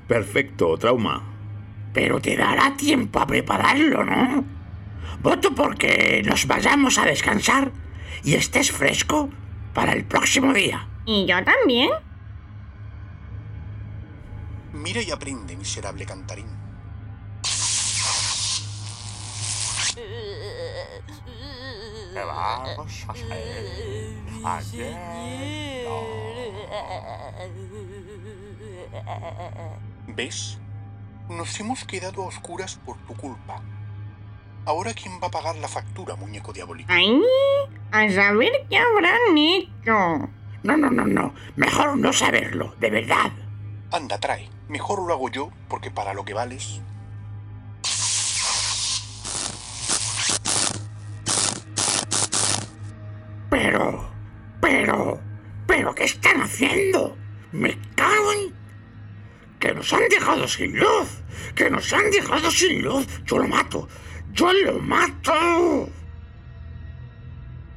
Perfecto, 0.07 0.79
trauma. 0.79 1.24
Pero 1.93 2.20
te 2.20 2.37
dará 2.37 2.76
tiempo 2.76 3.18
a 3.18 3.26
prepararlo, 3.26 4.05
¿no? 4.05 4.45
Voto 5.20 5.57
porque 5.57 6.22
nos 6.24 6.47
vayamos 6.47 6.99
a 6.99 7.05
descansar 7.05 7.72
y 8.22 8.35
estés 8.35 8.70
fresco 8.70 9.29
para 9.74 9.93
el 9.93 10.05
próximo 10.05 10.53
día. 10.53 10.87
¿Y 11.05 11.26
yo 11.26 11.43
también? 11.43 11.91
Mira 14.79 15.03
y 15.03 15.11
aprende, 15.11 15.57
miserable 15.57 16.07
cantarín. 16.07 16.47
¿Qué 22.14 22.24
vamos 22.24 23.05
a 23.09 23.12
hacer? 23.12 24.89
¿Ves? 30.07 30.59
Nos 31.29 31.59
hemos 31.59 31.85
quedado 31.85 32.22
a 32.22 32.26
oscuras 32.26 32.76
por 32.87 32.97
tu 32.99 33.14
culpa. 33.14 33.61
Ahora, 34.64 34.95
¿quién 34.95 35.20
va 35.20 35.26
a 35.26 35.31
pagar 35.31 35.57
la 35.57 35.66
factura, 35.66 36.14
muñeco 36.14 36.53
diabólico? 36.53 36.93
¡Ay! 36.93 37.20
A 37.91 38.09
saber 38.11 38.53
qué 38.70 38.79
habrán 38.79 39.37
hecho. 39.37 40.31
No, 40.62 40.76
no, 40.76 40.91
no, 40.91 41.05
no. 41.05 41.35
Mejor 41.57 41.99
no 41.99 42.12
saberlo, 42.12 42.76
de 42.79 42.91
verdad. 42.91 43.33
Anda, 43.91 44.18
trae. 44.18 44.57
Mejor 44.68 45.06
lo 45.06 45.14
hago 45.14 45.30
yo, 45.30 45.50
porque 45.68 45.90
para 45.90 46.12
lo 46.12 46.24
que 46.24 46.34
vales. 46.34 46.82
Pero, 53.48 54.10
pero, 54.60 55.20
pero, 55.66 55.94
¿qué 55.94 56.04
están 56.04 56.42
haciendo? 56.42 57.16
Me 57.52 57.78
cago 57.94 58.32
en... 58.32 58.54
Que 59.58 59.72
nos 59.72 59.90
han 59.92 60.06
dejado 60.10 60.46
sin 60.46 60.78
luz. 60.78 61.22
Que 61.54 61.70
nos 61.70 61.90
han 61.92 62.10
dejado 62.10 62.50
sin 62.50 62.82
luz. 62.82 63.06
Yo 63.24 63.38
lo 63.38 63.48
mato. 63.48 63.88
Yo 64.32 64.52
lo 64.52 64.78
mato. 64.80 65.88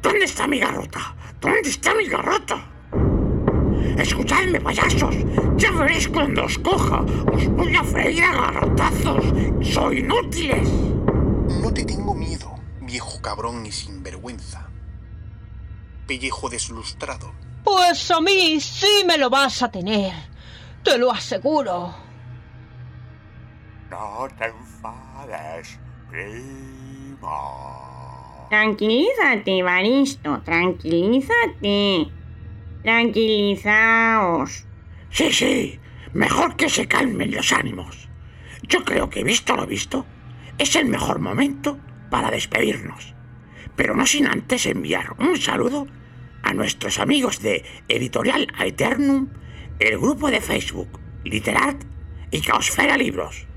¿Dónde 0.01 0.25
está 0.25 0.45
mi 0.45 0.59
garrota? 0.59 1.15
¿Dónde 1.39 1.69
está 1.69 1.93
mi 1.93 2.05
garrota? 2.05 2.70
Escuchadme, 4.01 4.59
payasos. 4.59 5.15
Ya 5.57 5.71
veréis 5.71 6.07
cuando 6.07 6.45
os 6.45 6.57
coja. 6.57 7.01
Os 7.01 7.47
voy 7.49 7.75
a 7.75 7.83
freír 7.83 8.23
a 8.23 8.33
garrotazos. 8.33 9.23
Soy 9.61 9.99
inútiles. 9.99 10.67
No 11.61 11.71
te 11.71 11.85
tengo 11.85 12.15
miedo, 12.15 12.55
viejo 12.81 13.21
cabrón 13.21 13.63
y 13.63 13.71
sinvergüenza. 13.71 14.67
Pellejo 16.07 16.49
deslustrado. 16.49 17.31
Pues 17.63 18.09
a 18.09 18.19
mí 18.19 18.59
sí 18.59 19.03
me 19.05 19.19
lo 19.19 19.29
vas 19.29 19.61
a 19.61 19.69
tener. 19.69 20.13
Te 20.83 20.97
lo 20.97 21.11
aseguro. 21.11 21.93
No 23.91 24.27
te 24.35 24.45
enfades, 24.47 25.79
primo. 26.09 27.27
Tranquilízate, 28.49 29.61
Baristo, 29.61 30.41
tranquilízate. 30.41 32.20
Tranquilizaos. 32.83 34.65
Sí, 35.09 35.31
sí. 35.31 35.79
Mejor 36.13 36.55
que 36.55 36.69
se 36.69 36.87
calmen 36.87 37.33
los 37.33 37.53
ánimos. 37.53 38.09
Yo 38.63 38.83
creo 38.83 39.09
que 39.09 39.23
visto 39.23 39.55
lo 39.55 39.65
visto, 39.65 40.05
es 40.57 40.75
el 40.75 40.85
mejor 40.85 41.19
momento 41.19 41.79
para 42.09 42.31
despedirnos. 42.31 43.15
Pero 43.75 43.95
no 43.95 44.05
sin 44.05 44.27
antes 44.27 44.65
enviar 44.65 45.15
un 45.19 45.37
saludo 45.37 45.87
a 46.43 46.53
nuestros 46.53 46.99
amigos 46.99 47.41
de 47.41 47.63
Editorial 47.87 48.47
Aeternum, 48.57 49.29
el 49.79 49.97
grupo 49.97 50.29
de 50.29 50.41
Facebook 50.41 50.99
Literart 51.23 51.83
y 52.31 52.41
Caosfera 52.41 52.97
Libros. 52.97 53.47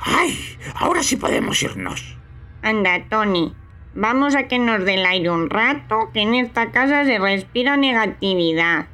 ¡Ay! 0.00 0.58
Ahora 0.74 1.02
sí 1.02 1.16
podemos 1.16 1.62
irnos. 1.62 2.16
Anda, 2.62 3.06
Tony. 3.08 3.54
Vamos 3.94 4.36
a 4.36 4.46
que 4.46 4.58
nos 4.58 4.84
dé 4.84 4.94
el 4.94 5.06
aire 5.06 5.30
un 5.30 5.50
rato, 5.50 6.10
que 6.12 6.20
en 6.20 6.34
esta 6.34 6.70
casa 6.70 7.04
se 7.04 7.18
respira 7.18 7.76
negatividad. 7.76 8.86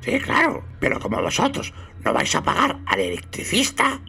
Sí, 0.00 0.18
claro, 0.20 0.64
pero 0.80 1.00
como 1.00 1.20
vosotros 1.20 1.72
no 2.04 2.12
vais 2.12 2.34
a 2.34 2.42
pagar 2.42 2.78
al 2.86 3.00
electricista. 3.00 4.00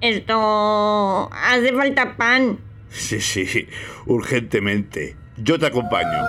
Esto... 0.00 1.28
hace 1.32 1.72
falta 1.72 2.16
pan. 2.16 2.58
Sí, 2.88 3.20
sí, 3.20 3.68
urgentemente. 4.06 5.16
Yo 5.36 5.58
te 5.58 5.66
acompaño. 5.66 6.22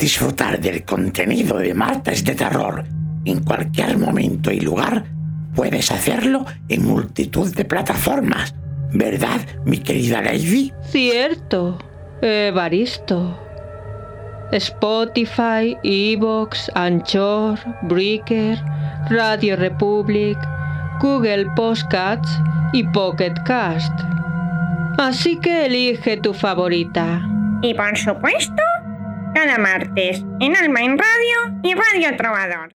Disfrutar 0.00 0.60
del 0.60 0.84
contenido 0.84 1.56
de 1.58 1.72
Martes 1.72 2.22
de 2.24 2.34
Terror 2.34 2.84
en 3.24 3.42
cualquier 3.42 3.98
momento 3.98 4.52
y 4.52 4.60
lugar, 4.60 5.04
puedes 5.54 5.90
hacerlo 5.90 6.44
en 6.68 6.84
multitud 6.84 7.52
de 7.54 7.64
plataformas. 7.64 8.54
¿Verdad, 8.92 9.40
mi 9.64 9.78
querida 9.78 10.20
Lady? 10.20 10.72
Cierto, 10.90 11.78
Evaristo. 12.20 13.38
Spotify, 14.52 15.76
Evox, 15.82 16.70
Anchor, 16.74 17.58
Breaker, 17.82 18.62
Radio 19.10 19.56
Republic, 19.56 20.38
Google 21.00 21.46
Podcasts 21.56 22.38
y 22.72 22.84
Pocket 22.84 23.34
Cast. 23.44 23.92
Así 24.98 25.38
que 25.40 25.66
elige 25.66 26.18
tu 26.18 26.32
favorita. 26.32 27.20
Y 27.62 27.74
por 27.74 27.96
supuesto, 27.96 28.62
cada 29.36 29.58
martes 29.58 30.24
en 30.40 30.56
Alma 30.56 30.80
en 30.80 30.96
Radio 30.96 31.60
y 31.62 31.74
Radio 31.74 32.16
Trovador. 32.16 32.75